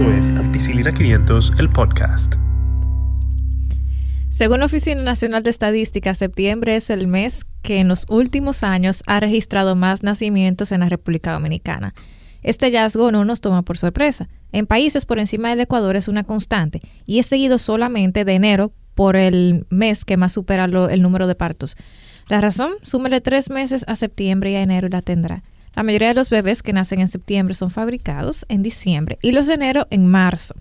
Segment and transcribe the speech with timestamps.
[0.00, 2.36] Es Ampicilina 500, el podcast.
[4.30, 9.02] Según la Oficina Nacional de Estadística, septiembre es el mes que en los últimos años
[9.06, 11.92] ha registrado más nacimientos en la República Dominicana.
[12.42, 14.30] Este hallazgo no nos toma por sorpresa.
[14.52, 18.72] En países por encima del Ecuador es una constante y es seguido solamente de enero
[18.94, 21.76] por el mes que más supera el número de partos.
[22.28, 25.42] La razón, súmele tres meses a septiembre y a enero y la tendrá.
[25.74, 29.46] La mayoría de los bebés que nacen en septiembre son fabricados en diciembre y los
[29.46, 30.54] de enero en marzo.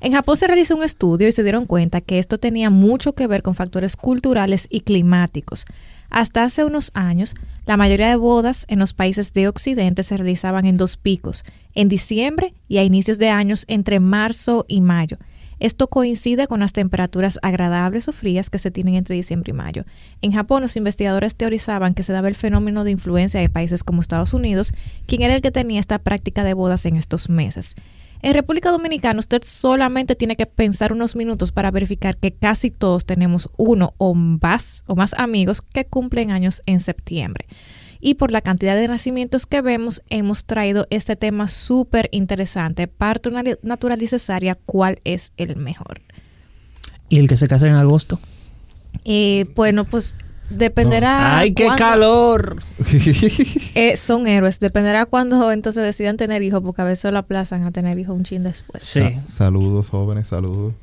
[0.00, 3.26] En Japón se realizó un estudio y se dieron cuenta que esto tenía mucho que
[3.26, 5.66] ver con factores culturales y climáticos.
[6.08, 7.34] Hasta hace unos años,
[7.66, 11.88] la mayoría de bodas en los países de Occidente se realizaban en dos picos, en
[11.88, 15.16] diciembre y a inicios de años entre marzo y mayo.
[15.60, 19.84] Esto coincide con las temperaturas agradables o frías que se tienen entre diciembre y mayo.
[20.22, 24.00] En Japón, los investigadores teorizaban que se daba el fenómeno de influencia de países como
[24.00, 24.72] Estados Unidos,
[25.06, 27.74] quien era el que tenía esta práctica de bodas en estos meses.
[28.20, 33.04] En República Dominicana usted solamente tiene que pensar unos minutos para verificar que casi todos
[33.04, 37.46] tenemos uno o más, o más amigos que cumplen años en septiembre.
[38.00, 42.86] Y por la cantidad de nacimientos que vemos, hemos traído este tema súper interesante.
[42.86, 43.30] Parto
[43.62, 46.00] natural y cesárea, ¿cuál es el mejor?
[47.08, 48.20] ¿Y el que se casa en agosto?
[49.04, 50.14] Eh, bueno, pues
[50.50, 51.38] Dependerá.
[51.38, 52.62] ¡Ay, qué calor!
[53.74, 54.58] Eh, son héroes.
[54.58, 58.24] Dependerá cuando entonces decidan tener hijos, porque a veces lo aplazan a tener hijos un
[58.24, 58.82] chin después.
[58.82, 59.20] Sí.
[59.26, 60.74] saludos, jóvenes, saludos.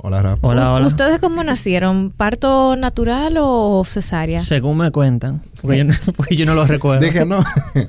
[0.00, 0.46] Hola, Rafa.
[0.46, 0.86] Hola, hola.
[0.86, 2.10] ¿Ustedes cómo nacieron?
[2.16, 4.38] ¿Parto natural o cesárea?
[4.38, 7.04] Según me cuentan, porque, yo, no, porque yo no lo recuerdo.
[7.04, 7.42] Dije no.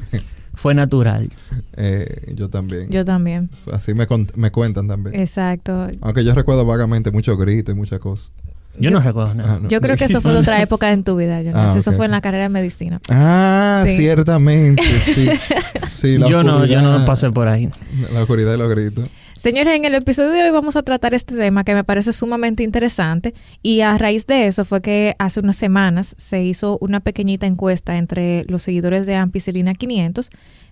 [0.56, 1.30] Fue natural.
[1.78, 2.90] Eh, yo también.
[2.90, 3.50] Yo también.
[3.72, 5.18] Así me, me cuentan también.
[5.20, 5.88] Exacto.
[6.02, 8.32] Aunque yo recuerdo vagamente muchos gritos y muchas cosas.
[8.78, 9.60] Yo no recuerdo nada.
[9.62, 11.76] Ah, yo creo que eso fue de otra época en tu vida, Jonas.
[11.76, 13.00] Ah, eso fue en la carrera de medicina.
[13.10, 16.18] Ah, ciertamente, sí.
[16.18, 17.70] yo no, yo no pasé por ahí.
[18.14, 19.10] La oscuridad y los gritos.
[19.40, 22.62] Señores, en el episodio de hoy vamos a tratar este tema que me parece sumamente
[22.62, 27.48] interesante y a raíz de eso fue que hace unas semanas se hizo una pequeñita
[27.48, 30.30] encuesta entre los seguidores de Ampicilina 500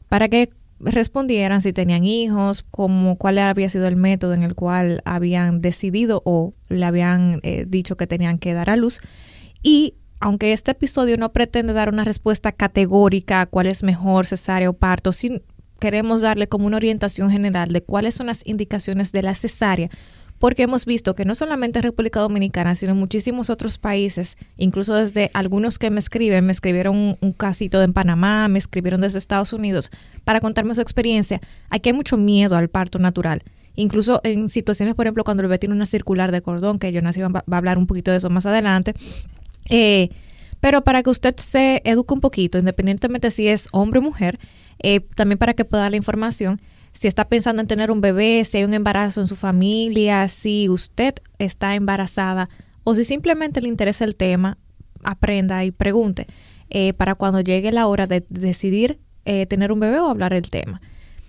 [0.10, 0.50] para que
[0.82, 6.22] respondieran si tenían hijos, cómo, cuál había sido el método en el cual habían decidido
[6.26, 9.00] o le habían eh, dicho que tenían que dar a luz.
[9.64, 14.70] Y aunque este episodio no pretende dar una respuesta categórica a cuál es mejor, cesárea
[14.70, 15.42] o parto, sí
[15.80, 19.90] queremos darle como una orientación general de cuáles son las indicaciones de la cesárea
[20.40, 25.32] porque hemos visto que no solamente República Dominicana, sino en muchísimos otros países, incluso desde
[25.34, 29.92] algunos que me escriben, me escribieron un, casito de Panamá, me escribieron desde Estados Unidos
[30.24, 31.42] para contarme su experiencia.
[31.70, 33.44] Aquí hay mucho miedo al parto natural.
[33.76, 37.02] Incluso en situaciones, por ejemplo, cuando el bebé tiene una circular de cordón, que yo
[37.02, 38.94] va, va a hablar un poquito de eso más adelante.
[39.70, 40.10] Eh,
[40.60, 44.40] pero para que usted se eduque un poquito, independientemente si es hombre o mujer,
[44.80, 46.62] eh, también para que pueda dar la información,
[46.94, 50.68] si está pensando en tener un bebé, si hay un embarazo en su familia, si
[50.70, 52.50] usted está embarazada
[52.84, 54.58] o si simplemente le interesa el tema,
[55.04, 56.26] aprenda y pregunte
[56.70, 60.50] eh, para cuando llegue la hora de decidir eh, tener un bebé o hablar el
[60.50, 60.82] tema.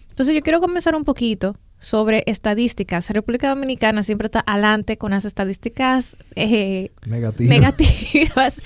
[0.08, 3.10] Entonces yo quiero comenzar un poquito sobre estadísticas.
[3.10, 8.62] República Dominicana siempre está adelante con las estadísticas eh, negativas.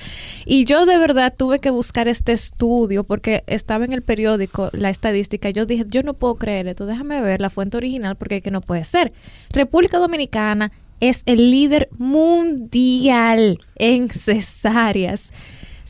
[0.47, 4.91] Y yo de verdad tuve que buscar este estudio porque estaba en el periódico la
[4.91, 5.51] estadística.
[5.51, 8.61] Yo dije, yo no puedo creer esto, déjame ver la fuente original porque que no
[8.61, 9.13] puede ser.
[9.51, 15.33] República Dominicana es el líder mundial en cesáreas.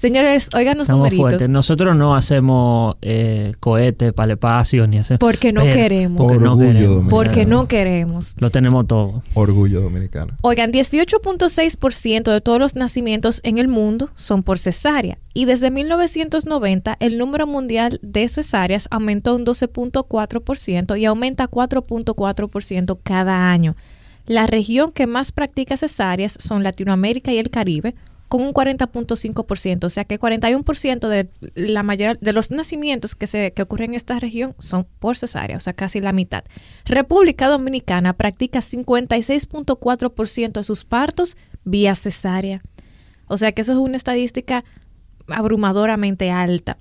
[0.02, 1.48] Señores, oigan los numeritos.
[1.48, 5.20] Nosotros no hacemos eh, cohetes para el espacio ni hacemos.
[5.20, 6.18] Porque no queremos.
[6.18, 7.08] Porque no queremos.
[7.08, 8.34] Porque no queremos.
[8.40, 9.22] Lo tenemos todo.
[9.34, 10.32] Orgullo dominicano.
[10.40, 15.18] Oigan, 18.6% de todos los nacimientos en el mundo son por cesárea.
[15.34, 23.52] Y desde 1990 el número mundial de cesáreas aumentó un 12.4% y aumenta 4.4% cada
[23.52, 23.76] año.
[24.26, 27.94] La región que más practica cesáreas son Latinoamérica y el Caribe,
[28.32, 33.52] con un 40.5%, o sea que 41% de la mayoría de los nacimientos que se
[33.52, 36.42] que ocurren en esta región son por cesárea, o sea, casi la mitad.
[36.86, 42.62] República Dominicana practica 56.4% de sus partos vía cesárea.
[43.26, 44.64] O sea que eso es una estadística
[45.28, 46.78] abrumadoramente alta.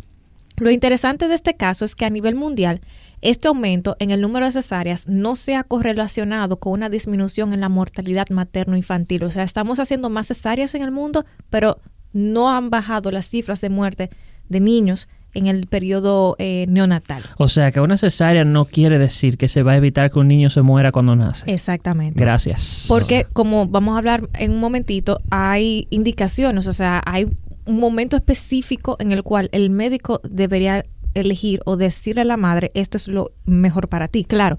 [0.56, 2.80] Lo interesante de este caso es que a nivel mundial
[3.22, 7.62] este aumento en el número de cesáreas no se ha correlacionado con una disminución en
[7.62, 9.24] la mortalidad materno-infantil.
[9.24, 11.80] O sea, estamos haciendo más cesáreas en el mundo, pero
[12.14, 14.10] no han bajado las cifras de muerte
[14.50, 17.24] de niños en el periodo eh, neonatal.
[17.38, 20.28] O sea, que una cesárea no quiere decir que se va a evitar que un
[20.28, 21.52] niño se muera cuando nace.
[21.54, 22.20] Exactamente.
[22.20, 22.86] Gracias.
[22.88, 27.30] Porque, como vamos a hablar en un momentito, hay indicaciones, o sea, hay
[27.66, 32.72] un momento específico en el cual el médico debería elegir o decirle a la madre,
[32.74, 34.24] esto es lo mejor para ti.
[34.26, 34.58] Claro,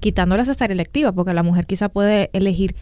[0.00, 2.74] quitando la cesárea electiva, porque la mujer quizá puede elegir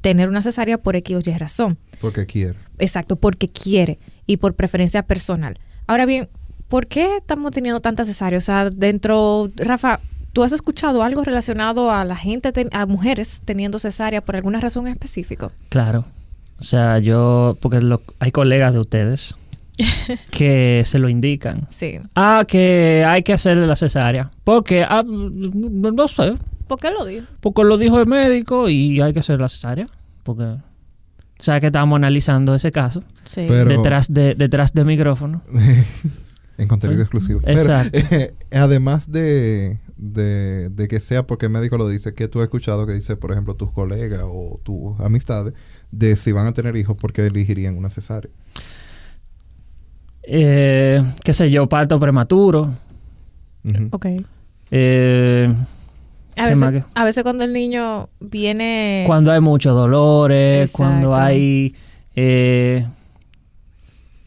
[0.00, 1.78] tener una cesárea por X o Y razón.
[2.00, 2.58] Porque quiere.
[2.78, 5.58] Exacto, porque quiere y por preferencia personal.
[5.86, 6.28] Ahora bien,
[6.68, 8.44] ¿por qué estamos teniendo tantas cesáreas?
[8.44, 10.00] O sea, dentro, Rafa,
[10.32, 14.60] ¿tú has escuchado algo relacionado a la gente, ten- a mujeres teniendo cesárea por alguna
[14.60, 15.50] razón específica?
[15.70, 16.04] Claro.
[16.58, 19.34] O sea, yo, porque lo- hay colegas de ustedes
[20.30, 21.66] que se lo indican.
[21.70, 21.98] Sí.
[22.14, 24.30] Ah, que hay que hacerle la cesárea.
[24.44, 26.34] Porque, ah, no no sé,
[26.68, 27.24] ¿Por qué lo digo?
[27.40, 29.86] porque lo dijo el médico y hay que hacer la cesárea.
[30.22, 30.62] Porque, o
[31.38, 33.44] sea, que estábamos analizando ese caso Sí.
[33.46, 35.42] Pero- detrás de detrás de micrófono.
[36.58, 37.02] En contenido Sí.
[37.02, 37.40] exclusivo.
[37.44, 37.98] Exacto.
[38.08, 42.38] Pero, eh, además de, de, de que sea porque el médico lo dice, que tú
[42.38, 45.52] has escuchado que dice, por ejemplo, tus colegas o tus amistades,
[45.90, 48.30] de si van a tener hijos, porque elegirían una cesárea.
[50.28, 52.74] Eh, qué sé yo, parto prematuro.
[53.92, 54.06] Ok.
[54.70, 59.04] Eh, A ¿Qué veces, más que- a veces cuando el niño viene...
[59.06, 60.78] cuando hay muchos dolores, Exacto.
[61.08, 61.74] cuando hay...
[62.16, 62.86] eh,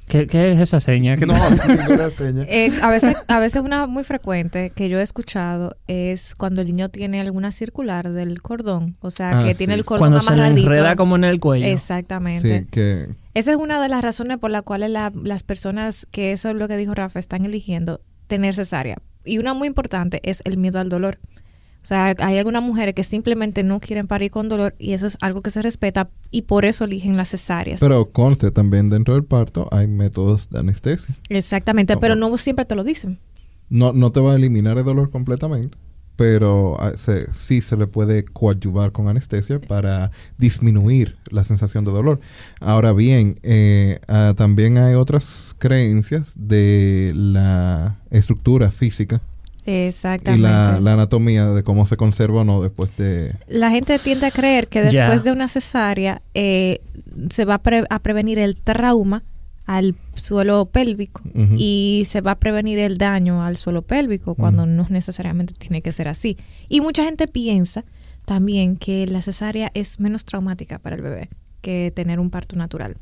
[0.09, 1.15] ¿qué, qué es esa seña?
[1.15, 1.33] ¿Qué No,
[2.17, 2.43] seña.
[2.49, 6.67] Eh, a veces, a veces una muy frecuente que yo he escuchado es cuando el
[6.67, 10.19] niño tiene alguna circular del cordón, o sea, Ah, que sí, tiene el cordón Cuando
[10.19, 10.67] se le amarradito.
[10.67, 11.65] enreda como en el cuello.
[11.67, 12.59] Exactamente.
[12.59, 16.33] Sí, que Esa es una de las razones por las cuales la- las personas, que
[16.33, 18.97] eso es lo que dijo Rafa, están eligiendo tener cesárea.
[19.23, 21.19] Y una muy importante es el miedo al dolor.
[21.81, 25.17] O sea, hay algunas mujeres que simplemente no quieren parir con dolor y eso es
[25.21, 27.79] algo que se respeta y por eso eligen las cesáreas.
[27.79, 31.15] Pero conste, también dentro del parto hay métodos de anestesia.
[31.29, 33.17] Exactamente, pero no siempre te lo dicen.
[33.69, 35.77] No, no te va a eliminar el dolor completamente,
[36.17, 41.91] pero ah, se- sí se le puede coadyuvar con anestesia para disminuir la sensación de
[41.91, 42.19] dolor.
[42.59, 49.21] Ahora bien, eh, ah, también hay otras creencias de la estructura física
[49.65, 50.47] y Exactamente.
[50.47, 53.35] la, la anatomía de cómo se conserva o no después de...
[53.47, 55.03] La gente tiende a creer que Ya.
[55.03, 56.81] después de una cesárea eh,
[57.29, 59.23] se va a, pre- a prevenir el trauma
[59.65, 61.21] al suelo pélvico
[61.55, 65.91] y se va a prevenir el daño al suelo pélvico cuando no necesariamente tiene que
[65.91, 66.37] ser así.
[66.69, 67.83] Y mucha gente piensa
[68.25, 71.29] también que la cesárea es menos traumática para el bebé
[71.61, 72.97] que tener un parto natural.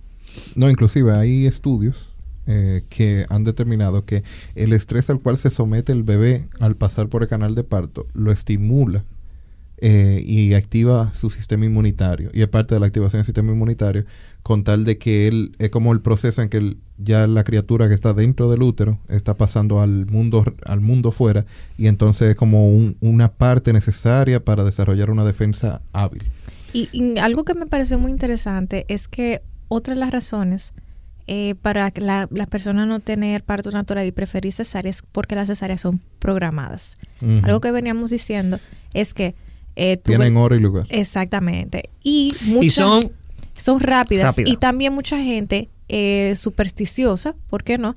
[0.55, 2.06] No, inclusive hay estudios
[2.47, 4.23] eh, que han determinado que
[4.55, 8.07] el estrés al cual se somete el bebé al pasar por el canal de parto
[8.13, 9.03] lo estimula
[9.79, 12.31] eh, y activa su sistema inmunitario.
[12.33, 14.05] Y es parte de la activación del sistema inmunitario
[14.41, 17.93] con tal de que él, es como el proceso en que ya la criatura que
[17.93, 21.45] está dentro del útero está pasando al mundo, al mundo fuera
[21.77, 26.23] y entonces es como un- una parte necesaria para desarrollar una defensa hábil.
[26.73, 30.73] Y, y algo que me pareció muy interesante es que otra de las razones
[31.27, 35.35] eh, para que la, las personas no tener parto natural y preferir cesáreas es porque
[35.35, 36.95] las cesáreas son programadas.
[37.43, 38.59] Algo que veníamos diciendo
[38.93, 39.35] es que
[39.75, 40.85] eh, Tienen ves- hora y lugar.
[40.89, 43.11] exactamente y, mucha- Y son
[43.57, 44.49] son rápidas Rápida.
[44.51, 47.95] y también mucha gente eh, supersticiosa, ¿por qué no?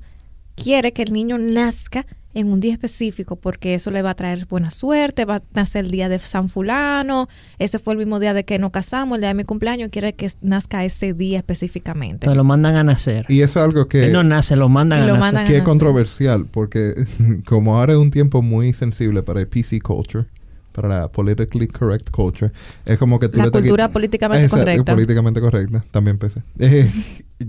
[0.55, 4.45] Quiere que el niño nazca en un día específico porque eso le va a traer
[4.47, 7.27] buena suerte, va a nacer el día de San Fulano,
[7.59, 10.13] ese fue el mismo día de que nos casamos, el día de mi cumpleaños, quiere
[10.13, 12.27] que nazca ese día específicamente.
[12.27, 13.25] te lo mandan a nacer.
[13.29, 14.05] Y es algo que...
[14.05, 15.19] Él no nace, lo mandan Lo a nacer.
[15.21, 15.65] mandan que es nacer.
[15.65, 16.93] controversial porque
[17.45, 20.25] como ahora es un tiempo muy sensible para el PC culture,
[20.71, 22.51] para la politically correct culture,
[22.85, 24.93] es como que tú La le estás cultura políticamente Exacto, correcta.
[24.93, 26.41] políticamente correcta, también PC.
[26.59, 26.89] Eh,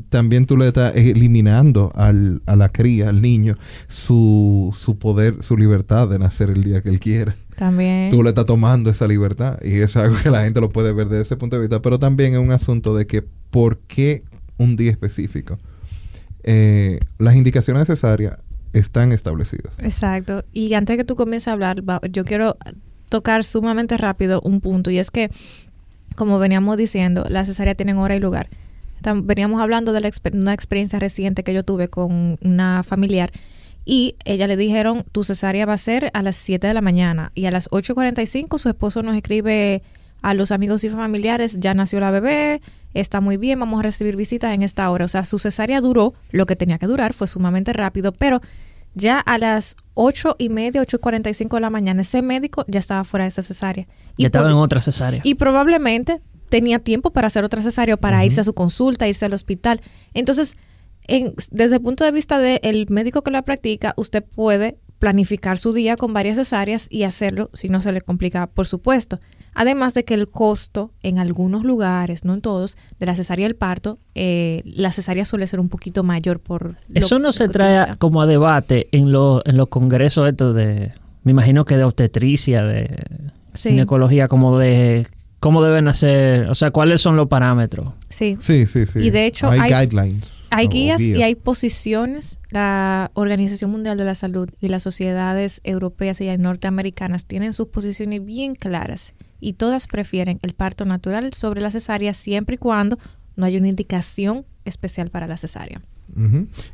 [0.08, 3.56] también tú le estás eliminando al, a la cría, al niño,
[3.88, 7.37] su, su poder, su libertad de nacer el día que él quiera.
[7.56, 8.11] También.
[8.11, 11.08] Tú le estás tomando esa libertad y es algo que la gente lo puede ver
[11.08, 14.25] desde ese punto de vista, pero también es un asunto de que por qué
[14.56, 15.58] un día específico.
[16.44, 18.38] Eh, las indicaciones necesarias
[18.73, 19.78] están establecidas.
[19.80, 20.44] Exacto.
[20.52, 22.56] Y antes que tú comiences a hablar, yo quiero
[23.12, 25.31] tocar sumamente rápido un punto y es que,
[26.16, 28.49] como veníamos diciendo, la cesárea tienen hora y lugar.
[29.25, 33.31] Veníamos hablando de una experiencia reciente que yo tuve con una familiar
[33.85, 37.33] y ella le dijeron, tu cesárea va a ser a las 7 de la mañana
[37.35, 39.83] y a las 8.45 su esposo nos escribe
[40.23, 42.62] a los amigos y familiares, ya nació la bebé,
[42.95, 45.04] está muy bien, vamos a recibir visitas en esta hora.
[45.04, 48.40] O sea, su cesárea duró lo que tenía que durar, fue sumamente rápido, pero
[48.94, 52.22] ya a las ocho y media, ocho y cuarenta y cinco de la mañana, ese
[52.22, 53.87] médico ya estaba fuera de esa cesárea.
[54.18, 55.20] Ya estaba en otra cesárea.
[55.25, 59.32] y probablemente tenía tiempo para hacer otra cesárea para irse a su consulta, irse al
[59.32, 59.80] hospital.
[60.12, 60.56] Entonces,
[61.08, 65.72] en- desde el punto de vista del médico que la practica, usted puede planificar su
[65.72, 69.18] día con varias cesáreas y hacerlo si no se le complica, por supuesto.
[69.54, 73.47] Además de que el costo en algunos lugares, no en todos, de la cesárea y
[73.49, 76.71] el parto, eh, la cesárea suele ser un poquito mayor por...
[76.71, 77.99] lo- Eso no lo se trae utiliza.
[77.99, 80.92] como a debate en, los en los congresos estos de...
[81.25, 82.97] Me imagino que de obstetricia, de
[83.54, 83.68] Sí.
[83.71, 85.06] ginecología, como de
[85.38, 87.92] cómo deben hacer, o sea, cuáles son los parámetros.
[88.09, 88.37] Sí.
[88.40, 89.00] Sí, sí, sí.
[89.00, 90.44] Y de hecho hay, hay- guidelines.
[90.50, 91.23] Hay o guías, y guías.
[91.25, 92.40] hay posiciones.
[92.50, 98.25] La Organización Mundial de la Salud y las sociedades europeas y norteamericanas tienen sus posiciones
[98.25, 102.96] bien claras y todas prefieren el parto natural sobre la cesárea siempre y cuando
[103.34, 105.82] no haya una indicación especial para la cesárea.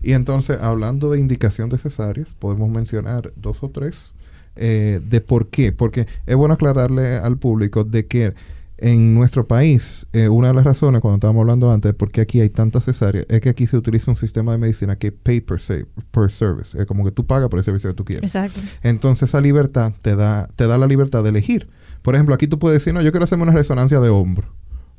[0.02, 4.14] Y entonces, hablando de indicación de cesáreas, podemos mencionar dos o tres
[4.56, 5.72] eh, de por qué.
[5.72, 8.34] Porque es bueno aclararle al público de que
[8.78, 12.20] en nuestro país, eh, una de las razones, cuando estábamos hablando antes, de por qué
[12.20, 15.40] aquí hay tantas cesáreas, es que aquí se utiliza un sistema de medicina que pay
[15.40, 16.78] per, se- per service.
[16.80, 18.24] Es como que tú pagas por el servicio que tú quieres.
[18.34, 18.60] Exacto.
[18.82, 21.68] Entonces esa libertad te da, te da la libertad de elegir.
[22.02, 24.46] Por ejemplo, aquí tú puedes decir, no, yo quiero hacerme una resonancia de hombro.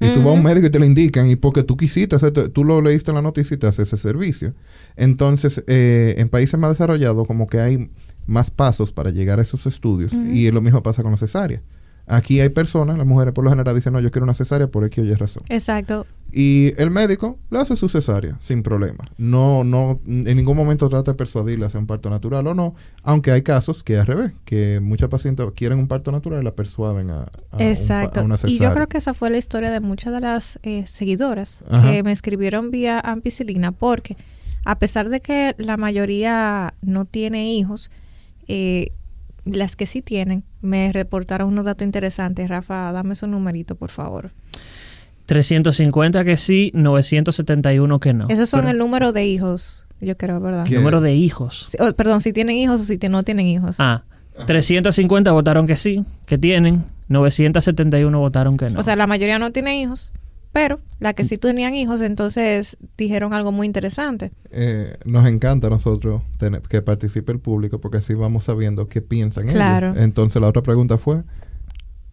[0.02, 2.32] Y tú vas a un médico y te lo indican, y porque tú quisiste, hacer-
[2.50, 4.54] tú lo leíste en la noticia y te haces ese servicio.
[4.96, 7.90] Entonces, eh, en países más desarrollados, como que hay
[8.26, 11.62] más pasos para llegar a esos estudios, y lo mismo pasa con la cesárea.
[12.10, 14.84] Aquí hay personas, las mujeres por lo general dicen, no, yo quiero una cesárea por
[14.86, 15.44] X o Y razón.
[15.48, 16.06] Exacto.
[16.32, 19.04] Y el médico le hace su cesárea sin problema.
[19.18, 22.76] No, no, en ningún momento trata de persuadirle a hacer un parto natural o no.
[23.04, 26.44] Aunque hay casos que es al revés, que muchas pacientes quieren un parto natural y
[26.44, 28.20] la persuaden a, a un Exacto.
[28.20, 28.70] a una y cesárea.
[28.70, 31.90] yo creo que esa fue la historia de muchas de las eh, seguidoras Ajá.
[31.92, 34.18] que me escribieron vía ampicilina porque
[34.66, 37.90] a pesar de que la mayoría no tiene hijos,
[38.48, 38.92] eh,
[39.52, 42.48] las que sí tienen me reportaron unos datos interesantes.
[42.50, 44.32] Rafa, dame su numerito, por favor.
[45.26, 48.28] 350 que sí, 971 que no.
[48.30, 50.66] Esos son Pero- el número de hijos, yo creo, ¿verdad?
[50.66, 50.76] ¿Qué?
[50.76, 51.68] número de hijos.
[51.70, 53.76] Sí, oh, perdón, si tienen hijos o si no tienen hijos.
[53.80, 54.04] Ah,
[54.48, 58.80] 350 votaron que sí, que tienen, 971 votaron que no.
[58.80, 60.14] O sea, la mayoría no tiene hijos,
[60.52, 64.32] pero la que sí tenían hijos, entonces dijeron algo muy interesante.
[64.52, 69.02] Eh, nos encanta a nosotros tener, que participe el público porque así vamos sabiendo qué
[69.02, 69.92] piensan Claro.
[69.92, 70.04] ellos.
[70.04, 71.24] Entonces la otra pregunta fue,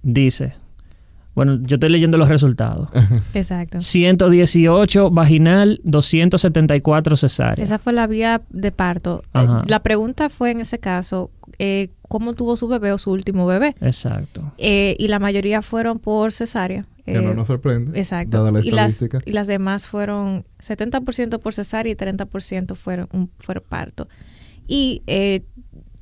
[0.02, 0.54] Dice,
[1.34, 2.88] bueno, yo estoy leyendo los resultados.
[3.34, 3.80] Exacto.
[3.80, 7.64] 118 vaginal, 274 cesárea.
[7.64, 9.22] Esa fue la vía de parto.
[9.26, 9.62] Eh, Ajá.
[9.66, 13.74] La pregunta fue en ese caso, eh, ¿cómo tuvo su bebé o su último bebé?
[13.80, 14.52] Exacto.
[14.58, 16.86] Eh, y la mayoría fueron por cesárea.
[17.06, 18.36] Que Eh, no nos sorprende, Exacto.
[18.38, 19.22] dada la y, las, estadística.
[19.24, 24.08] y las demás fueron 70% por cesárea y 30% fueron, un, fueron parto.
[24.66, 25.42] Y eh,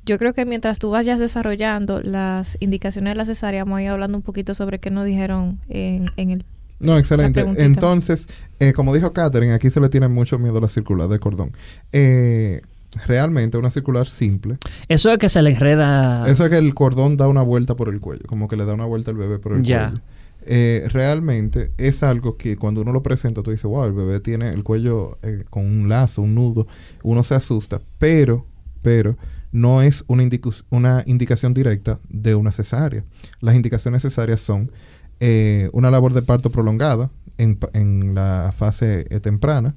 [0.05, 3.89] yo creo que mientras tú vayas desarrollando las indicaciones de la cesárea, vamos a ir
[3.89, 6.45] hablando un poquito sobre qué nos dijeron en, en el...
[6.79, 7.45] No, excelente.
[7.57, 8.27] Entonces,
[8.59, 11.51] eh, como dijo Catherine, aquí se le tiene mucho miedo a la circular de cordón.
[11.93, 12.61] Eh,
[13.07, 14.57] realmente una circular simple.
[14.87, 16.27] Eso es que se le enreda.
[16.27, 18.73] Eso es que el cordón da una vuelta por el cuello, como que le da
[18.73, 19.89] una vuelta al bebé por el Ya.
[19.89, 20.01] cuello.
[20.47, 24.49] Eh, realmente es algo que cuando uno lo presenta, tú dices, wow, el bebé tiene
[24.49, 26.67] el cuello eh, con un lazo, un nudo,
[27.03, 28.45] uno se asusta, pero,
[28.81, 29.17] pero
[29.51, 30.23] no es una,
[30.69, 33.03] una indicación directa de una cesárea.
[33.39, 34.71] Las indicaciones necesarias son
[35.19, 39.75] eh, una labor de parto prolongada en, en la fase eh, temprana.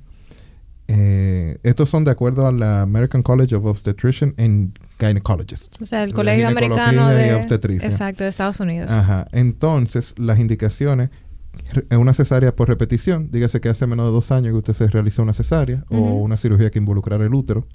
[0.90, 5.80] Eh, estos son de acuerdo a la American College of Obstetrician and Gynecologists.
[5.82, 7.34] O sea, el colegio americano de...
[7.34, 7.88] obstetricia.
[7.88, 8.90] Exacto, de Estados Unidos.
[8.90, 9.26] Ajá.
[9.32, 11.10] Entonces, las indicaciones,
[11.90, 14.86] eh, una cesárea por repetición, dígase que hace menos de dos años que usted se
[14.86, 17.66] realizó una cesárea o una cirugía que involucrara el útero,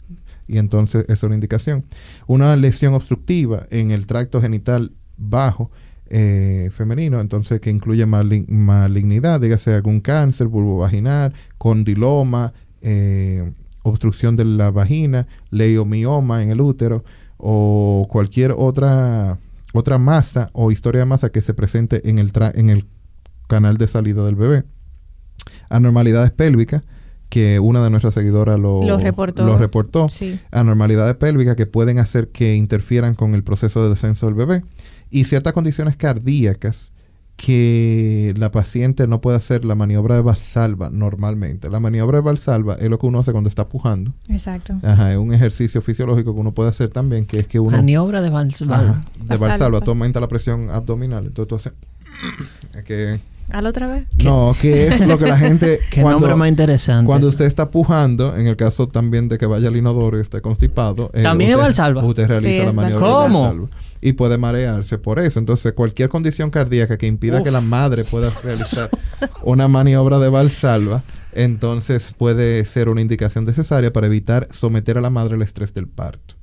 [0.48, 1.86] y entonces es una indicación.
[2.26, 5.70] Una lesión obstructiva en el tracto genital bajo
[6.08, 12.54] eh, femenino, entonces que incluye malin- malignidad, dígase algún cáncer vulvovaginal, condiloma,
[12.84, 17.04] eh, obstrucción de la vagina, leiomioma en el útero
[17.38, 19.40] o cualquier otra
[19.74, 22.86] otra masa o historia de masa que se presente en el tra- en el
[23.48, 24.64] canal de salida del bebé.
[25.70, 26.84] Anormalidades pélvicas
[27.30, 29.44] que una de nuestras seguidoras lo, Lo reportó.
[29.46, 30.08] lo reportó.
[30.10, 30.40] Sí.
[30.52, 34.64] Anormalidades pélvicas que pueden hacer que interfieran con el proceso de descenso del bebé.
[35.10, 36.93] Y ciertas condiciones cardíacas
[37.36, 41.70] que la paciente no puede hacer la maniobra de Valsalva normalmente.
[41.70, 44.14] La maniobra de Valsalva es lo que uno hace cuando está pujando.
[44.30, 44.76] Exacto.
[44.84, 47.76] Ajá, es un ejercicio fisiológico que uno puede hacer también, que es que uno...
[47.76, 48.62] Maniobra de Vals.
[48.62, 49.48] Ajá, de Valsalva.
[49.48, 51.26] Valsalva, tú aumentas la presión abdominal.
[51.26, 51.74] Entonces tú haces...
[52.76, 53.20] Es que...
[53.50, 54.06] ¿Al otra vez?
[54.24, 55.80] No, que es lo que la gente...
[55.92, 57.06] Qué cuando- nombre más interesante.
[57.06, 60.40] cuando usted está pujando, en el caso también de que vaya al inodoro y esté
[60.42, 62.06] constipado, eh, ¿También es usted, Valsalva?
[62.06, 63.24] Usted realiza Sí, la es maniobra Valsalva.
[63.24, 63.42] de ¿Cómo?
[63.42, 63.68] Valsalva.
[64.06, 65.40] Y puede marearse por eso.
[65.40, 67.44] Entonces, cualquier condición cardíaca que impida Uf.
[67.46, 68.90] que la madre pueda realizar
[69.44, 75.10] una maniobra de Valsalva, entonces puede ser una indicación necesaria para evitar someter a la
[75.10, 76.36] madre al estrés del parto.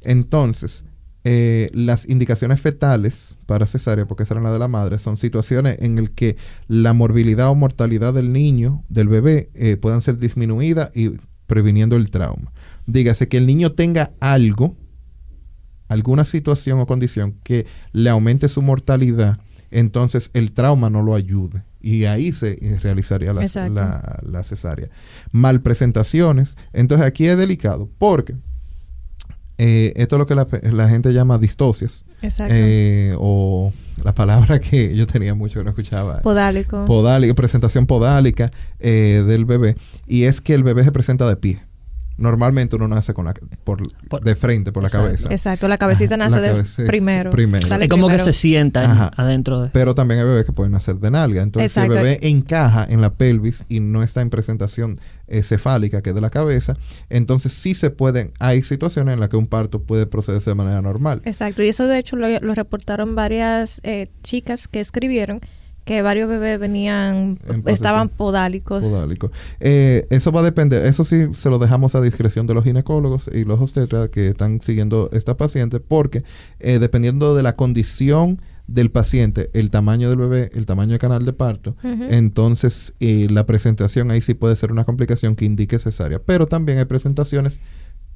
[0.00, 0.84] Entonces,
[1.24, 5.78] eh, las indicaciones fetales para cesárea, porque esa era la de la madre, son situaciones
[5.80, 10.90] en las que la morbilidad o mortalidad del niño, del bebé, eh, puedan ser disminuidas
[10.94, 11.12] y
[11.46, 12.52] previniendo el trauma.
[12.86, 14.76] Dígase que el niño tenga algo,
[15.92, 19.38] alguna situación o condición que le aumente su mortalidad,
[19.70, 21.62] entonces el trauma no lo ayude.
[21.80, 23.74] Y ahí se realizaría la, Exacto.
[23.74, 24.88] la- la cesárea.
[25.32, 26.56] Malpresentaciones.
[26.72, 28.36] Entonces aquí es delicado porque
[29.58, 32.04] eh, esto es lo que la, la gente llama distocias.
[32.22, 32.54] Exacto.
[32.56, 33.72] eh, o
[34.04, 36.20] la palabra que yo tenía mucho que no escuchaba.
[36.22, 36.84] Podálico.
[36.84, 39.76] Podálica, presentación podálica eh, del bebé.
[40.06, 41.60] Y es que el bebé se presenta de pie.
[42.22, 45.06] Normalmente uno nace con la, por, Por- de frente, por la Exacto.
[45.08, 45.32] cabeza.
[45.32, 47.30] Exacto, la cabecita Ajá, nace la de primero.
[47.30, 47.66] primero.
[47.66, 49.10] Sale Es como que se sienta Ajá.
[49.16, 49.70] adentro de...
[49.70, 51.42] Pero también hay bebés que pueden nacer de nalga.
[51.42, 51.98] Entonces, si Exacto.
[51.98, 56.14] el bebé encaja en la pelvis y no está en presentación eh, cefálica, que es
[56.14, 56.74] de la cabeza,
[57.10, 58.32] entonces sí se pueden.
[58.38, 61.22] Hay situaciones en las que un parto puede procederse de manera normal.
[61.24, 65.40] Exacto, y eso de hecho lo, lo reportaron varias eh, chicas que escribieron
[65.84, 68.84] que varios bebés venían, estaban podálicos.
[68.84, 69.32] Podálico.
[69.60, 73.28] Eh, eso va a depender, eso sí se lo dejamos a discreción de los ginecólogos
[73.32, 76.22] y los obstetras que están siguiendo esta paciente, porque
[76.60, 81.24] eh, dependiendo de la condición del paciente, el tamaño del bebé, el tamaño del canal
[81.24, 86.20] de parto, entonces eh, la presentación ahí sí puede ser una complicación que indique cesárea,
[86.20, 87.58] pero también hay presentaciones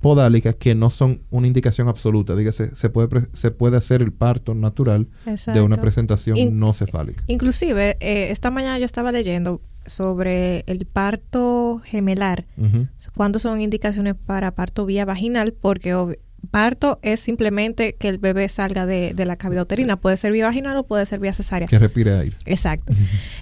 [0.01, 4.13] podálicas que no son una indicación absoluta, dígase, se puede, pre- se puede hacer el
[4.13, 5.09] parto natural
[5.53, 7.25] de una presentación In- no cefálica.
[7.27, 12.45] Inclusive, eh, esta mañana yo estaba leyendo sobre el parto gemelar.
[12.59, 12.87] Ujú.
[13.15, 15.53] ¿Cuándo son indicaciones para parto vía vaginal?
[15.53, 16.19] Porque
[16.51, 19.97] parto es simplemente que el bebé salga de, de la cavidad uterina.
[20.01, 21.67] Puede ser vía vaginal o puede ser vía cesárea.
[21.69, 22.37] Que respire aire.
[22.45, 22.93] Exacto.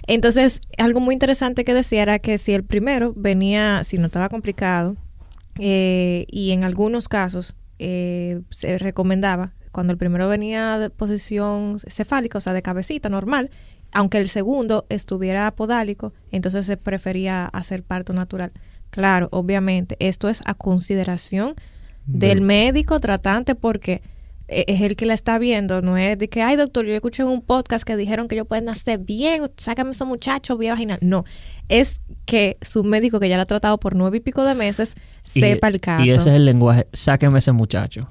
[0.07, 4.29] Entonces, algo muy interesante que decía era que si el primero venía, si no estaba
[4.29, 4.95] complicado,
[5.59, 12.37] eh, y en algunos casos eh, se recomendaba, cuando el primero venía de posición cefálica,
[12.37, 13.49] o sea, de cabecita normal,
[13.91, 18.51] aunque el segundo estuviera podálico, entonces se prefería hacer parto natural.
[18.89, 21.55] Claro, obviamente, esto es a consideración
[22.05, 24.01] del Del- médico tratante porque
[24.47, 27.29] es el que la está viendo, no es de que, ay doctor, yo escuché en
[27.29, 30.99] un podcast que dijeron que yo puedo nacer bien, sácame esos muchachos vía vaginal.
[31.01, 31.25] No,
[31.69, 34.95] es que su médico que ya la ha tratado por nueve y pico de meses
[35.33, 36.05] Y- sepa el caso.
[36.05, 36.87] Y ese es el lenguaje.
[36.93, 38.07] Sáqueme ese muchacho.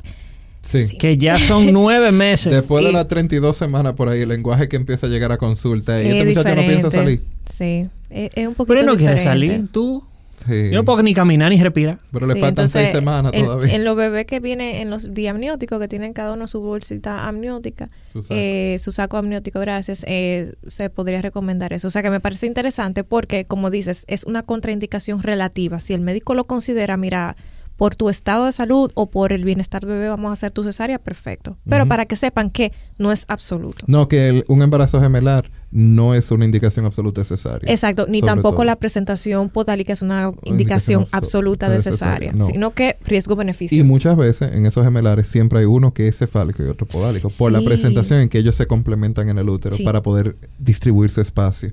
[0.62, 0.87] Sí.
[0.88, 0.96] Sí.
[0.96, 2.52] Que ya son nueve meses.
[2.52, 5.37] Después de Y- las 32 semanas por ahí, el lenguaje que empieza a llegar a
[5.37, 6.02] consulta.
[6.02, 7.22] Y Es este muchacho no piensa salir.
[7.50, 9.46] Sí, es, es un poquito Pero no quiere diferente.
[9.54, 9.68] salir.
[9.70, 10.02] Tú.
[10.47, 10.70] Sí.
[10.70, 11.99] Yo no puedo ni caminar ni respirar.
[12.12, 13.75] Pero le Sí, faltan entonces, seis semanas en, todavía.
[13.75, 17.88] En los bebés que vienen en los diamnióticos, que tienen cada uno su bolsita amniótica,
[18.12, 18.35] Su saco.
[18.37, 21.88] eh, su saco amniótico, gracias, eh, se podría recomendar eso.
[21.88, 25.79] O sea que me parece interesante porque, como dices, es una contraindicación relativa.
[25.81, 27.37] Si el médico lo considera, mira,
[27.76, 30.62] por tu estado de salud o por el bienestar del bebé vamos a hacer tu
[30.62, 31.56] cesárea, perfecto.
[31.68, 33.84] Pero para que sepan que no es absoluto.
[33.88, 37.68] No, que el- un embarazo gemelar no es una indicación absoluta de cesárea.
[37.72, 38.64] Exacto, ni tampoco todo.
[38.66, 42.46] la presentación podálica es una indicación indicación abso- absoluta de de cesárea, cesárea, no.
[42.46, 43.76] sino que riesgo-beneficio.
[43.78, 47.28] Y muchas veces en esos gemelares siempre hay uno que es cefálico y otro podálico,
[47.30, 49.82] por la presentación en que ellos se complementan en el útero Sí.
[49.82, 51.72] para poder distribuir su espacio.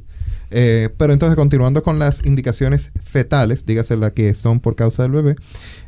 [0.52, 5.14] Eh, pero entonces, continuando con las indicaciones fetales, dígase las que son por causa del
[5.14, 5.36] bebé,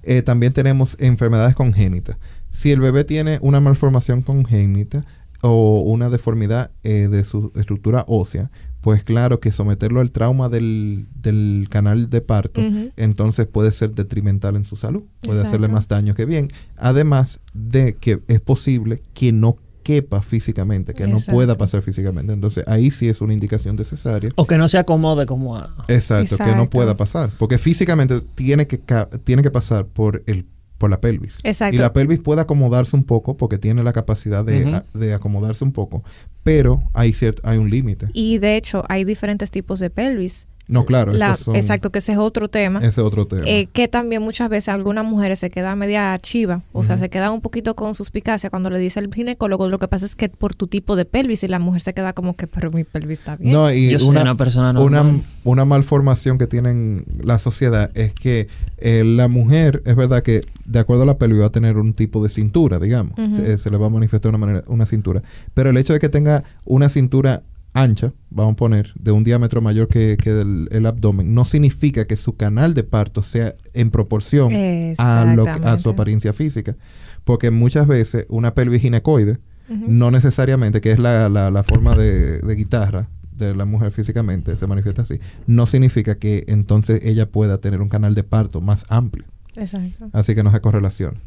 [0.04, 2.17] eh, también tenemos enfermedades congénitas.
[2.49, 5.06] Si el bebé tiene una malformación congénita
[5.41, 8.49] o una deformidad eh, de su estructura ósea,
[8.80, 12.62] pues claro que someterlo al trauma del, del canal de parto,
[12.97, 16.49] entonces puede ser detrimental en su salud, puede hacerle más daño que bien.
[16.76, 21.34] Además de que es posible que no quepa físicamente, que no Exacto.
[21.34, 22.34] pueda pasar físicamente.
[22.34, 24.32] Entonces ahí sí es una indicación de cesárea.
[24.36, 25.76] O que no se acomode como a...
[25.88, 26.69] Exacto, que no Exacto.
[26.72, 28.80] pueda pasar, porque físicamente tiene que
[29.24, 30.46] tiene que pasar por el
[30.80, 31.39] por la pelvis.
[31.43, 31.76] Exacto.
[31.76, 35.63] Y la pelvis puede acomodarse un poco porque tiene la capacidad de, a- de acomodarse
[35.63, 36.04] un poco,
[36.43, 38.08] pero hay cierto hay un límite.
[38.12, 40.48] Y de hecho, hay diferentes tipos de pelvis.
[40.67, 42.80] No, claro, La- esos son- exacto, que ese es otro tema.
[42.80, 43.43] ese es otro tema.
[43.45, 47.32] eh, que también muchas veces algunas mujeres se quedan media chiva, o sea, se quedan
[47.34, 50.56] un poquito con suspicacia cuando le dice el ginecólogo, lo que pasa es que por
[50.56, 53.36] tu tipo de pelvis y la mujer se queda como que, pero mi pelvis está
[53.36, 53.52] bien.
[53.52, 55.21] No, y Yo soy una persona una, normal.
[55.43, 58.47] una malformación que tienen la sociedad es que
[58.78, 61.93] eh, la mujer, es verdad que de acuerdo a la pelvis va a tener un
[61.93, 63.13] tipo de cintura, digamos.
[63.36, 65.21] Se, se le va a manifestar de una manera, una cintura.
[65.54, 67.43] Pero el hecho de que tenga una cintura
[67.74, 72.06] ancha, vamos a poner, de un diámetro mayor que, que el, el abdomen, no significa
[72.06, 74.54] que su canal de parto sea en proporción
[75.00, 76.76] a, lo, que- a su apariencia física.
[77.24, 82.40] Porque muchas veces una pelvis ginecoide, no necesariamente, que es la, la- la forma de,
[82.40, 87.58] de guitarra de la mujer físicamente, se manifiesta así, no significa que entonces ella pueda
[87.58, 89.26] tener un canal de parto más amplio.
[89.56, 90.10] Exacto.
[90.14, 91.18] Así que no se correlaciona.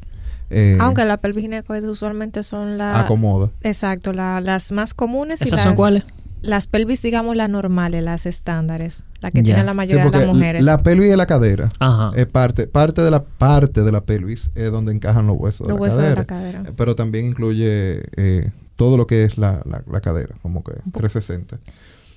[0.51, 2.97] Eh, Aunque las pelvis ginecoides usualmente son las...
[3.05, 3.51] acomoda.
[3.63, 5.65] Exacto, la- las más comunes y ¿Esas las...
[5.65, 6.05] son cuáles?
[6.43, 9.45] Las pelvis, digamos, las normales, las estándares, la que Ya.
[9.45, 10.63] tienen la Sí, mayoría de las mujeres.
[10.65, 12.13] La pelvis de la cadera Ajá.
[12.15, 15.69] es parte, parte de la parte de la pelvis es donde encajan los huesos, Los
[15.69, 16.63] de, la huesos de cadera, la cadera.
[16.69, 20.73] Eh, Pero también incluye eh, todo lo que es la, la- la cadera, como que
[20.93, 21.59] 360.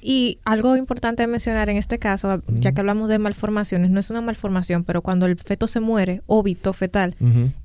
[0.01, 4.09] Y algo importante de mencionar en este caso, ya que hablamos de malformaciones, no es
[4.09, 7.15] una malformación, pero cuando el feto se muere, óbito fetal,